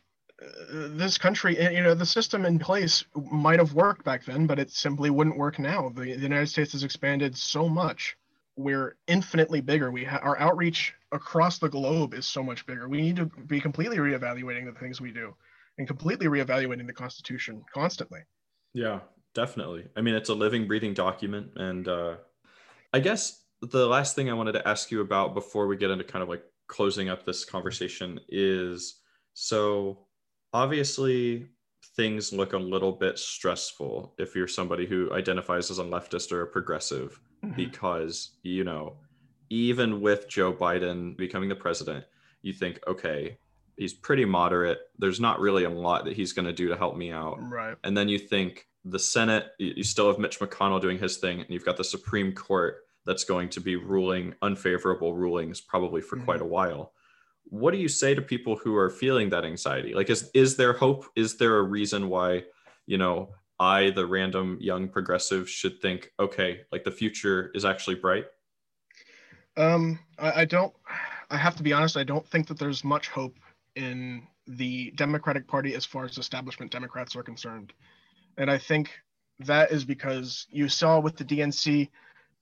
this 0.71 1.19
country, 1.19 1.61
you 1.61 1.83
know, 1.83 1.95
the 1.95 2.07
system 2.07 2.45
in 2.45 2.59
place 2.59 3.05
might 3.15 3.59
have 3.59 3.75
worked 3.75 4.05
back 4.05 4.25
then, 4.25 4.47
but 4.47 4.59
it 4.59 4.71
simply 4.71 5.11
wouldn't 5.11 5.37
work 5.37 5.59
now. 5.59 5.91
The, 5.91 6.03
the 6.03 6.23
United 6.23 6.49
States 6.49 6.73
has 6.73 6.85
expanded 6.85 7.37
so 7.37 7.69
much. 7.69 8.17
We're 8.57 8.97
infinitely 9.07 9.61
bigger. 9.61 9.91
We 9.91 10.05
ha- 10.05 10.21
our 10.23 10.39
outreach 10.39 10.95
across 11.13 11.59
the 11.59 11.69
globe 11.69 12.15
is 12.15 12.27
so 12.27 12.43
much 12.43 12.67
bigger. 12.67 12.89
We 12.89 13.01
need 13.01 13.17
to 13.17 13.27
be 13.27 13.61
completely 13.61 13.99
reevaluating 13.99 14.67
the 14.67 14.79
things 14.79 15.01
we 15.01 15.13
do 15.13 15.35
and 15.79 15.87
completely 15.87 16.27
reevaluating 16.27 16.87
the 16.87 16.93
Constitution 16.93 17.65
constantly. 17.73 18.21
Yeah, 18.75 19.01
definitely. 19.35 19.87
I 19.97 20.01
mean, 20.03 20.15
it's 20.15 20.29
a 20.29 20.35
living, 20.35 20.67
breathing 20.67 20.95
document. 20.95 21.53
And 21.57 21.89
uh, 21.89 22.17
I 22.93 23.01
guess 23.01 23.43
the 23.63 23.87
last 23.87 24.15
thing 24.15 24.29
I 24.29 24.35
wanted 24.35 24.53
to 24.53 24.69
ask 24.69 24.91
you 24.91 25.01
about 25.01 25.35
before 25.35 25.67
we 25.67 25.77
get 25.77 25.91
into 25.91 26.05
kind 26.05 26.23
of 26.23 26.29
like 26.29 26.43
closing 26.67 27.09
up 27.09 27.25
this 27.25 27.45
conversation 27.45 28.21
is 28.29 29.01
so 29.35 30.07
obviously 30.53 31.49
things 31.97 32.33
look 32.33 32.53
a 32.53 32.59
little 32.59 32.93
bit 32.93 33.19
stressful 33.19 34.15
if 34.19 34.35
you're 34.35 34.49
somebody 34.49 34.87
who 34.87 35.13
identifies 35.13 35.71
as 35.71 35.79
a 35.79 35.85
leftist 35.85 36.33
or 36.33 36.43
a 36.43 36.47
progressive 36.47 37.21
mm-hmm. 37.45 37.55
because, 37.55 38.37
you 38.43 38.65
know, 38.65 38.97
even 39.51 40.01
with 40.01 40.29
Joe 40.29 40.53
Biden 40.53 41.17
becoming 41.17 41.49
the 41.49 41.55
president, 41.55 42.05
you 42.41 42.53
think, 42.53 42.81
okay, 42.87 43.37
he's 43.77 43.93
pretty 43.93 44.25
moderate. 44.25 44.79
There's 44.99 45.21
not 45.21 45.41
really 45.41 45.65
a 45.65 45.71
lot 45.71 46.05
that 46.07 46.17
he's 46.17 46.33
going 46.33 46.47
to 46.47 46.53
do 46.53 46.69
to 46.69 46.77
help 46.77 46.97
me 46.97 47.11
out 47.11 47.39
Right. 47.41 47.77
and 47.85 47.97
then 47.97 48.09
you 48.09 48.19
think 48.19 48.67
the 48.85 48.99
Senate, 48.99 49.53
you 49.59 49.75
you 49.77 49.85
still 49.85 50.09
have 50.09 50.19
Mitch 50.19 50.41
McConnell 50.41 50.81
doing 50.81 50.99
his 50.99 51.19
thing, 51.19 51.41
and 51.41 51.49
you've 51.51 51.65
got 51.65 51.77
the 51.77 51.85
Supreme 51.85 52.33
Court 52.33 52.79
that's 53.05 53.25
going 53.25 53.49
to 53.51 53.61
be 53.61 53.77
ruling 53.77 54.35
unfavorable 54.43 55.15
rulings 55.15 55.61
probably 55.61 56.01
for 56.01 56.17
mm-hmm. 56.17 56.25
quite 56.25 56.41
a 56.41 56.47
while. 56.47 56.93
What 57.53 57.73
do 57.73 57.77
you 57.77 57.89
say 57.89 58.15
to 58.15 58.23
people 58.23 58.57
who 58.57 58.75
are 58.77 58.89
feeling 58.89 59.29
that 59.29 59.45
anxiety? 59.45 59.93
Like, 59.93 60.09
is 60.09 60.31
is 60.33 60.57
there 60.57 60.73
hope? 60.73 61.05
Is 61.15 61.37
there 61.37 61.59
a 61.59 61.63
reason 61.63 62.09
why, 62.09 62.45
you 62.87 62.97
know, 62.97 63.35
I, 63.61 63.91
the 63.91 64.07
random 64.07 64.57
young 64.59 64.89
progressive, 64.89 65.51
should 65.51 65.79
think, 65.83 66.11
okay, 66.19 66.63
like 66.73 66.83
the 66.83 66.91
future 66.91 67.51
is 67.55 67.67
actually 67.67 67.97
bright? 67.97 68.25
Um, 69.59 69.99
I, 70.19 70.41
I 70.41 70.45
don't. 70.47 70.73
I 71.29 71.37
have 71.37 71.55
to 71.57 71.63
be 71.63 71.75
honest. 71.75 71.99
I 71.99 72.05
don't 72.05 72.27
think 72.27 72.47
that 72.47 72.59
there's 72.59 72.85
much 72.85 73.09
hope 73.09 73.37
in 73.77 74.27
the 74.47 74.91
Democratic 74.93 75.47
Party 75.47 75.75
as 75.75 75.85
far 75.85 76.07
as 76.07 76.17
establishment 76.17 76.73
Democrats 76.73 77.15
are 77.17 77.23
concerned, 77.23 77.75
and 78.39 78.51
I 78.51 78.57
think 78.57 78.91
that 79.41 79.73
is 79.73 79.85
because 79.85 80.47
you 80.51 80.71
saw 80.71 81.01
with 81.01 81.19
the 81.19 81.25
DNC 81.25 81.91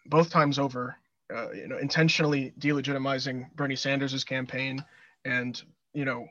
both 0.06 0.30
times 0.30 0.56
over, 0.56 0.94
uh, 1.34 1.50
you 1.50 1.66
know, 1.66 1.78
intentionally 1.78 2.52
delegitimizing 2.60 3.52
Bernie 3.56 3.74
Sanders' 3.74 4.22
campaign, 4.22 4.84
and 5.24 5.60
you 5.92 6.04
know, 6.04 6.26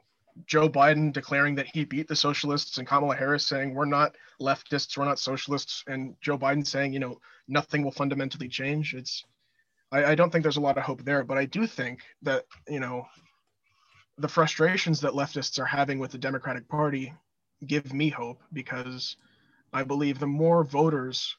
Joe 0.45 0.69
Biden 0.69 1.11
declaring 1.11 1.55
that 1.55 1.67
he 1.67 1.85
beat 1.85 2.07
the 2.07 2.15
socialists, 2.15 2.77
and 2.77 2.87
Kamala 2.87 3.15
Harris 3.15 3.45
saying 3.45 3.73
we're 3.73 3.85
not 3.85 4.15
leftists, 4.41 4.97
we're 4.97 5.05
not 5.05 5.19
socialists, 5.19 5.83
and 5.87 6.15
Joe 6.21 6.37
Biden 6.37 6.65
saying, 6.65 6.93
you 6.93 6.99
know, 6.99 7.19
nothing 7.47 7.83
will 7.83 7.91
fundamentally 7.91 8.47
change. 8.47 8.93
It's 8.93 9.25
I, 9.91 10.05
I 10.05 10.15
don't 10.15 10.31
think 10.31 10.43
there's 10.43 10.57
a 10.57 10.61
lot 10.61 10.77
of 10.77 10.83
hope 10.83 11.03
there, 11.03 11.23
but 11.23 11.37
I 11.37 11.45
do 11.45 11.67
think 11.67 12.01
that 12.21 12.45
you 12.67 12.79
know 12.79 13.05
the 14.17 14.27
frustrations 14.27 15.01
that 15.01 15.13
leftists 15.13 15.59
are 15.59 15.65
having 15.65 15.99
with 15.99 16.11
the 16.11 16.17
Democratic 16.17 16.67
Party 16.67 17.13
give 17.65 17.93
me 17.93 18.09
hope 18.09 18.41
because 18.53 19.17
I 19.73 19.83
believe 19.83 20.19
the 20.19 20.27
more 20.27 20.63
voters 20.63 21.35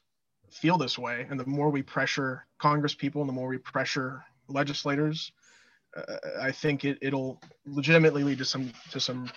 feel 0.49 0.77
this 0.77 0.97
way 0.97 1.27
and 1.29 1.39
the 1.39 1.45
more 1.45 1.69
we 1.69 1.81
pressure 1.81 2.45
Congress 2.59 2.93
people 2.93 3.21
and 3.21 3.29
the 3.29 3.33
more 3.33 3.47
we 3.47 3.57
pressure 3.57 4.23
legislators, 4.47 5.31
uh, 5.95 6.15
I 6.41 6.51
think 6.51 6.85
it, 6.85 6.97
it'll 7.01 7.41
legitimately 7.65 8.23
lead 8.23 8.37
to 8.39 8.45
some 8.45 8.71
to 8.91 8.99
some 8.99 9.29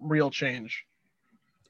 real 0.00 0.30
change. 0.30 0.84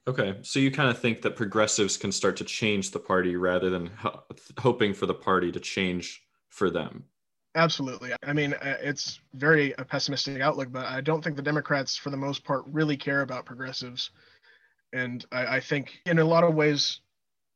Okay, 0.07 0.37
so 0.41 0.59
you 0.59 0.71
kind 0.71 0.89
of 0.89 0.97
think 0.97 1.21
that 1.21 1.35
progressives 1.35 1.95
can 1.95 2.11
start 2.11 2.35
to 2.37 2.43
change 2.43 2.89
the 2.91 2.99
party 2.99 3.35
rather 3.35 3.69
than 3.69 3.87
ho- 3.87 4.23
hoping 4.59 4.93
for 4.93 5.05
the 5.05 5.13
party 5.13 5.51
to 5.51 5.59
change 5.59 6.23
for 6.49 6.71
them. 6.71 7.05
Absolutely. 7.53 8.13
I 8.23 8.33
mean, 8.33 8.53
uh, 8.53 8.77
it's 8.81 9.19
very 9.33 9.73
a 9.77 9.85
pessimistic 9.85 10.41
outlook, 10.41 10.71
but 10.71 10.85
I 10.85 11.01
don't 11.01 11.23
think 11.23 11.35
the 11.35 11.41
Democrats, 11.41 11.97
for 11.97 12.09
the 12.09 12.17
most 12.17 12.43
part, 12.43 12.63
really 12.67 12.97
care 12.97 13.21
about 13.21 13.45
progressives. 13.45 14.11
And 14.93 15.25
I, 15.31 15.57
I 15.57 15.59
think 15.59 16.01
in 16.05 16.19
a 16.19 16.25
lot 16.25 16.43
of 16.43 16.55
ways, 16.55 17.01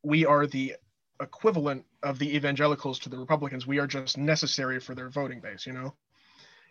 we 0.02 0.24
are 0.24 0.46
the 0.46 0.76
equivalent 1.20 1.84
of 2.02 2.18
the 2.18 2.36
evangelicals 2.36 2.98
to 3.00 3.08
the 3.08 3.18
Republicans. 3.18 3.66
We 3.66 3.78
are 3.78 3.86
just 3.86 4.18
necessary 4.18 4.78
for 4.78 4.94
their 4.94 5.08
voting 5.08 5.40
base, 5.40 5.66
you 5.66 5.72
know? 5.72 5.94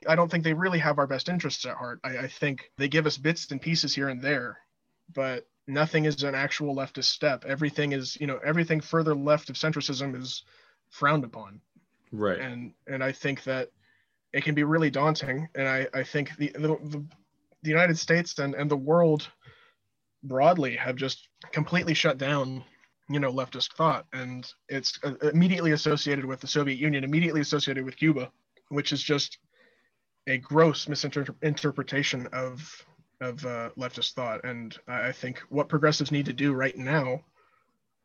I 0.08 0.16
don't 0.16 0.30
think 0.30 0.44
they 0.44 0.54
really 0.54 0.80
have 0.80 1.00
our 1.00 1.08
best 1.08 1.30
interests 1.30 1.66
at 1.66 1.76
heart. 1.76 2.00
I, 2.04 2.18
I 2.20 2.28
think 2.28 2.72
they 2.78 2.88
give 2.88 3.06
us 3.06 3.18
bits 3.18 3.50
and 3.52 3.62
pieces 3.62 3.96
here 3.96 4.10
and 4.10 4.22
there, 4.22 4.58
but 5.14 5.48
nothing 5.68 6.06
is 6.06 6.24
an 6.24 6.36
actual 6.36 6.76
leftist 6.76 7.06
step. 7.06 7.46
Everything 7.46 7.92
is, 7.92 8.18
you 8.20 8.28
know, 8.28 8.40
everything 8.44 8.82
further 8.82 9.16
left 9.16 9.50
of 9.50 9.56
centricism 9.56 10.20
is 10.20 10.44
frowned 10.90 11.24
upon. 11.24 11.62
Right. 12.12 12.40
And 12.40 12.74
and 12.88 13.04
I 13.04 13.12
think 13.12 13.44
that 13.44 13.70
it 14.34 14.44
can 14.44 14.56
be 14.56 14.64
really 14.64 14.90
daunting. 14.90 15.48
And 15.56 15.68
I, 15.68 15.88
I 15.94 16.04
think 16.04 16.36
the, 16.38 16.50
the 16.50 17.06
the 17.64 17.70
United 17.70 17.98
States 17.98 18.38
and, 18.38 18.54
and 18.54 18.70
the 18.70 18.78
world 18.78 19.28
broadly 20.24 20.76
have 20.76 20.96
just 20.96 21.30
completely 21.52 21.94
shut 21.94 22.18
down 22.18 22.64
you 23.10 23.20
know 23.20 23.32
leftist 23.32 23.74
thought 23.74 24.06
and 24.14 24.52
it's 24.70 25.00
uh, 25.04 25.14
immediately 25.34 25.72
associated 25.72 26.26
with 26.26 26.40
the 26.40 26.48
soviet 26.48 26.80
union 26.80 27.04
immediately 27.04 27.42
associated 27.42 27.86
with 27.86 27.96
cuba 27.96 28.32
which 28.70 28.92
is 28.92 29.02
just 29.02 29.38
a 30.28 30.38
gross 30.38 30.88
misinterpretation 30.88 32.28
of 32.34 32.86
of 33.22 33.46
uh, 33.46 33.70
leftist 33.78 34.14
thought. 34.14 34.44
And 34.44 34.78
I 34.88 35.12
think 35.12 35.40
what 35.50 35.70
progressives 35.70 36.12
need 36.12 36.26
to 36.26 36.34
do 36.34 36.54
right 36.54 36.78
now 36.78 37.22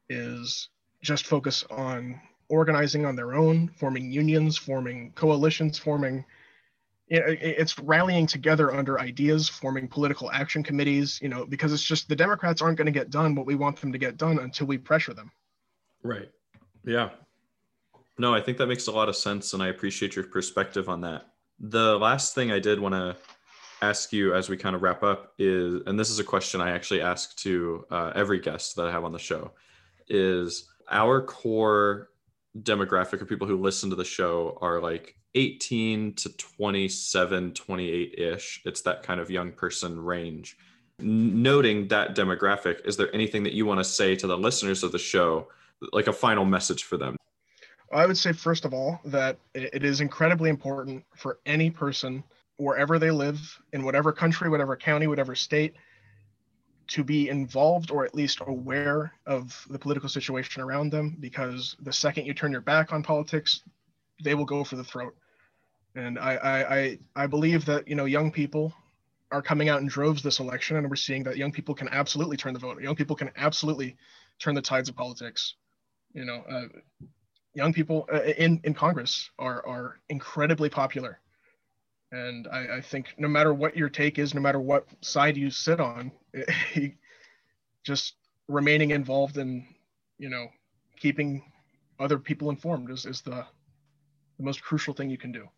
is 0.08 0.68
just 1.02 1.26
focus 1.26 1.64
on 1.70 2.20
organizing 2.48 3.06
on 3.06 3.16
their 3.16 3.34
own, 3.34 3.68
forming 3.76 4.10
unions, 4.10 4.56
forming 4.56 5.12
coalitions, 5.12 5.78
forming. 5.78 6.24
It's 7.08 7.76
rallying 7.80 8.28
together 8.28 8.72
under 8.72 9.00
ideas, 9.00 9.48
forming 9.48 9.88
political 9.88 10.30
action 10.30 10.62
committees. 10.62 11.18
You 11.20 11.28
know, 11.28 11.44
because 11.44 11.72
it's 11.72 11.82
just 11.82 12.08
the 12.08 12.16
Democrats 12.16 12.62
aren't 12.62 12.78
going 12.78 12.86
to 12.86 12.92
get 12.92 13.10
done 13.10 13.34
what 13.34 13.46
we 13.46 13.56
want 13.56 13.80
them 13.80 13.90
to 13.92 13.98
get 13.98 14.16
done 14.16 14.38
until 14.38 14.68
we 14.68 14.78
pressure 14.78 15.14
them. 15.14 15.32
Right. 16.04 16.30
Yeah. 16.84 17.10
No, 18.16 18.34
I 18.34 18.40
think 18.40 18.58
that 18.58 18.66
makes 18.66 18.86
a 18.86 18.92
lot 18.92 19.08
of 19.08 19.16
sense, 19.16 19.54
and 19.54 19.62
I 19.62 19.68
appreciate 19.68 20.14
your 20.14 20.26
perspective 20.26 20.88
on 20.88 21.00
that. 21.00 21.29
The 21.60 21.98
last 21.98 22.34
thing 22.34 22.50
I 22.50 22.58
did 22.58 22.80
want 22.80 22.94
to 22.94 23.16
ask 23.82 24.12
you 24.12 24.34
as 24.34 24.48
we 24.48 24.56
kind 24.56 24.74
of 24.74 24.82
wrap 24.82 25.02
up 25.02 25.34
is, 25.38 25.82
and 25.86 25.98
this 25.98 26.10
is 26.10 26.18
a 26.18 26.24
question 26.24 26.60
I 26.60 26.70
actually 26.70 27.02
ask 27.02 27.36
to 27.38 27.84
uh, 27.90 28.12
every 28.14 28.40
guest 28.40 28.76
that 28.76 28.86
I 28.86 28.90
have 28.90 29.04
on 29.04 29.12
the 29.12 29.18
show, 29.18 29.52
is 30.08 30.70
our 30.90 31.22
core 31.22 32.08
demographic 32.62 33.20
of 33.20 33.28
people 33.28 33.46
who 33.46 33.60
listen 33.60 33.90
to 33.90 33.96
the 33.96 34.04
show 34.04 34.58
are 34.60 34.80
like 34.80 35.16
18 35.34 36.14
to 36.14 36.30
27, 36.36 37.52
28 37.52 38.14
ish. 38.18 38.62
It's 38.64 38.80
that 38.82 39.02
kind 39.02 39.20
of 39.20 39.30
young 39.30 39.52
person 39.52 40.00
range. 40.00 40.56
Noting 40.98 41.88
that 41.88 42.16
demographic, 42.16 42.86
is 42.86 42.96
there 42.96 43.14
anything 43.14 43.42
that 43.44 43.52
you 43.52 43.66
want 43.66 43.80
to 43.80 43.84
say 43.84 44.16
to 44.16 44.26
the 44.26 44.36
listeners 44.36 44.82
of 44.82 44.92
the 44.92 44.98
show, 44.98 45.48
like 45.92 46.08
a 46.08 46.12
final 46.12 46.44
message 46.44 46.84
for 46.84 46.96
them? 46.96 47.16
I 47.92 48.06
would 48.06 48.16
say, 48.16 48.32
first 48.32 48.64
of 48.64 48.72
all, 48.72 49.00
that 49.06 49.38
it 49.54 49.84
is 49.84 50.00
incredibly 50.00 50.48
important 50.48 51.04
for 51.16 51.38
any 51.44 51.70
person 51.70 52.22
wherever 52.56 52.98
they 52.98 53.10
live, 53.10 53.40
in 53.72 53.84
whatever 53.84 54.12
country, 54.12 54.48
whatever 54.48 54.76
county, 54.76 55.06
whatever 55.06 55.34
state, 55.34 55.74
to 56.88 57.02
be 57.02 57.28
involved 57.28 57.90
or 57.90 58.04
at 58.04 58.14
least 58.14 58.40
aware 58.46 59.12
of 59.26 59.66
the 59.70 59.78
political 59.78 60.08
situation 60.08 60.62
around 60.62 60.90
them 60.90 61.16
because 61.20 61.76
the 61.82 61.92
second 61.92 62.26
you 62.26 62.34
turn 62.34 62.52
your 62.52 62.60
back 62.60 62.92
on 62.92 63.02
politics, 63.02 63.62
they 64.22 64.34
will 64.34 64.44
go 64.44 64.62
for 64.64 64.76
the 64.76 64.84
throat. 64.84 65.14
And 65.94 66.18
I, 66.18 66.34
I, 66.34 66.76
I, 66.76 66.98
I 67.16 67.26
believe 67.26 67.64
that, 67.64 67.88
you 67.88 67.94
know, 67.94 68.04
young 68.04 68.30
people 68.30 68.72
are 69.32 69.42
coming 69.42 69.68
out 69.68 69.80
in 69.80 69.86
droves 69.86 70.22
this 70.22 70.40
election, 70.40 70.76
and 70.76 70.88
we're 70.88 70.96
seeing 70.96 71.22
that 71.24 71.36
young 71.36 71.52
people 71.52 71.74
can 71.74 71.88
absolutely 71.88 72.36
turn 72.36 72.52
the 72.52 72.60
vote. 72.60 72.80
Young 72.82 72.96
people 72.96 73.16
can 73.16 73.30
absolutely 73.36 73.96
turn 74.38 74.54
the 74.54 74.62
tides 74.62 74.88
of 74.88 74.96
politics. 74.96 75.54
You 76.12 76.24
know, 76.24 76.42
uh, 76.50 77.06
young 77.54 77.72
people 77.72 78.08
uh, 78.12 78.22
in 78.22 78.60
in 78.64 78.74
Congress 78.74 79.30
are 79.38 79.66
are 79.66 80.00
incredibly 80.08 80.68
popular 80.68 81.20
and 82.12 82.48
I, 82.48 82.76
I, 82.76 82.80
think 82.80 83.14
no 83.18 83.28
matter 83.28 83.54
what 83.54 83.76
your 83.76 83.88
take 83.88 84.18
is, 84.18 84.34
no 84.34 84.40
matter 84.40 84.58
what 84.58 84.86
side 85.00 85.36
you 85.36 85.50
sit 85.50 85.80
on, 85.80 86.10
just 87.84 88.14
remaining 88.48 88.90
involved 88.90 89.38
in, 89.38 89.66
you 90.18 90.28
know, 90.28 90.48
keeping 90.96 91.42
other 92.00 92.18
people 92.18 92.50
informed 92.50 92.90
is, 92.90 93.06
is 93.06 93.20
the, 93.20 93.46
the 94.38 94.42
most 94.42 94.62
crucial 94.62 94.92
thing 94.92 95.08
you 95.08 95.18
can 95.18 95.30
do. 95.30 95.48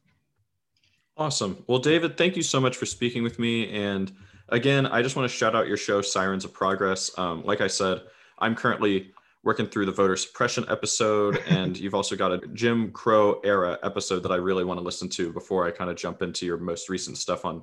Awesome. 1.16 1.64
Well, 1.66 1.78
David, 1.78 2.18
thank 2.18 2.36
you 2.36 2.42
so 2.42 2.60
much 2.60 2.76
for 2.76 2.86
speaking 2.86 3.22
with 3.22 3.38
me. 3.38 3.70
And 3.70 4.12
again, 4.50 4.86
I 4.86 5.02
just 5.02 5.16
want 5.16 5.30
to 5.30 5.34
shout 5.34 5.54
out 5.54 5.68
your 5.68 5.76
show, 5.76 6.02
Sirens 6.02 6.44
of 6.44 6.52
Progress. 6.52 7.16
Um, 7.18 7.42
like 7.44 7.60
I 7.60 7.66
said, 7.66 8.02
I'm 8.38 8.54
currently 8.54 9.12
working 9.44 9.66
through 9.66 9.86
the 9.86 9.92
voter 9.92 10.16
suppression 10.16 10.64
episode, 10.68 11.42
and 11.48 11.78
you've 11.78 11.94
also 11.94 12.16
got 12.16 12.32
a 12.32 12.38
Jim 12.48 12.90
Crow 12.90 13.40
era 13.44 13.78
episode 13.82 14.20
that 14.20 14.32
I 14.32 14.36
really 14.36 14.64
want 14.64 14.78
to 14.78 14.84
listen 14.84 15.08
to 15.10 15.32
before 15.32 15.66
I 15.66 15.70
kind 15.70 15.90
of 15.90 15.96
jump 15.96 16.22
into 16.22 16.46
your 16.46 16.58
most 16.58 16.88
recent 16.88 17.18
stuff 17.18 17.44
on 17.44 17.62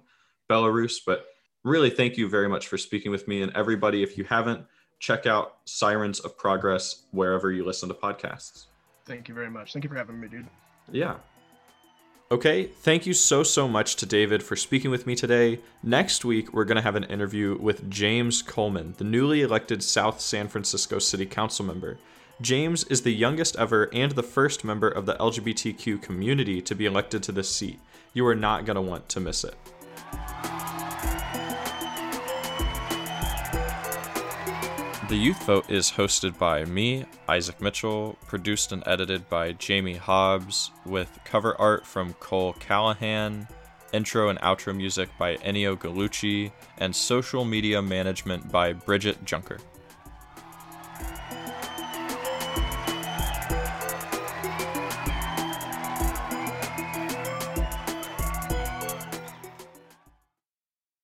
Belarus. 0.49 0.97
But 1.05 1.25
really, 1.63 1.89
thank 1.89 2.17
you 2.17 2.29
very 2.29 2.49
much 2.49 2.67
for 2.67 2.77
speaking 2.77 3.11
with 3.11 3.27
me. 3.27 3.41
And 3.41 3.55
everybody, 3.55 4.03
if 4.03 4.17
you 4.17 4.23
haven't, 4.23 4.65
check 4.99 5.25
out 5.25 5.57
Sirens 5.65 6.19
of 6.19 6.37
Progress 6.37 7.03
wherever 7.11 7.51
you 7.51 7.65
listen 7.65 7.87
to 7.89 7.95
podcasts. 7.95 8.65
Thank 9.05 9.27
you 9.27 9.33
very 9.33 9.49
much. 9.49 9.73
Thank 9.73 9.83
you 9.83 9.89
for 9.89 9.95
having 9.95 10.19
me, 10.19 10.27
dude. 10.27 10.47
Yeah. 10.91 11.15
Okay, 12.31 12.65
thank 12.65 13.07
you 13.07 13.15
so, 13.15 13.41
so 13.41 13.67
much 13.67 13.95
to 13.95 14.05
David 14.05 14.43
for 14.43 14.55
speaking 14.55 14.91
with 14.91 15.07
me 15.07 15.15
today. 15.15 15.61
Next 15.81 16.23
week, 16.23 16.53
we're 16.53 16.63
going 16.63 16.75
to 16.75 16.81
have 16.83 16.95
an 16.95 17.05
interview 17.05 17.57
with 17.59 17.89
James 17.89 18.43
Coleman, 18.43 18.93
the 18.99 19.03
newly 19.03 19.41
elected 19.41 19.81
South 19.81 20.21
San 20.21 20.47
Francisco 20.47 20.99
City 20.99 21.25
Council 21.25 21.65
member. 21.65 21.97
James 22.39 22.83
is 22.83 23.01
the 23.01 23.11
youngest 23.11 23.55
ever 23.55 23.89
and 23.93 24.11
the 24.11 24.21
first 24.21 24.63
member 24.63 24.87
of 24.87 25.07
the 25.07 25.15
LGBTQ 25.15 26.03
community 26.03 26.61
to 26.61 26.75
be 26.75 26.85
elected 26.85 27.23
to 27.23 27.31
this 27.31 27.49
seat. 27.49 27.79
You 28.13 28.27
are 28.27 28.35
not 28.35 28.63
going 28.63 28.75
to 28.75 28.81
want 28.81 29.09
to 29.09 29.19
miss 29.19 29.43
it. 29.43 29.55
The 35.09 35.15
Youth 35.15 35.43
Vote 35.47 35.71
is 35.71 35.89
hosted 35.89 36.37
by 36.37 36.65
me, 36.65 37.03
Isaac 37.27 37.59
Mitchell, 37.61 38.15
produced 38.27 38.71
and 38.71 38.83
edited 38.85 39.27
by 39.27 39.53
Jamie 39.53 39.95
Hobbs, 39.95 40.69
with 40.85 41.09
cover 41.25 41.59
art 41.59 41.83
from 41.83 42.13
Cole 42.19 42.53
Callahan, 42.59 43.47
intro 43.91 44.29
and 44.29 44.39
outro 44.41 44.75
music 44.75 45.09
by 45.17 45.37
Ennio 45.37 45.75
Gallucci, 45.75 46.51
and 46.77 46.95
social 46.95 47.43
media 47.43 47.81
management 47.81 48.51
by 48.51 48.71
Bridget 48.71 49.25
Junker. 49.25 49.57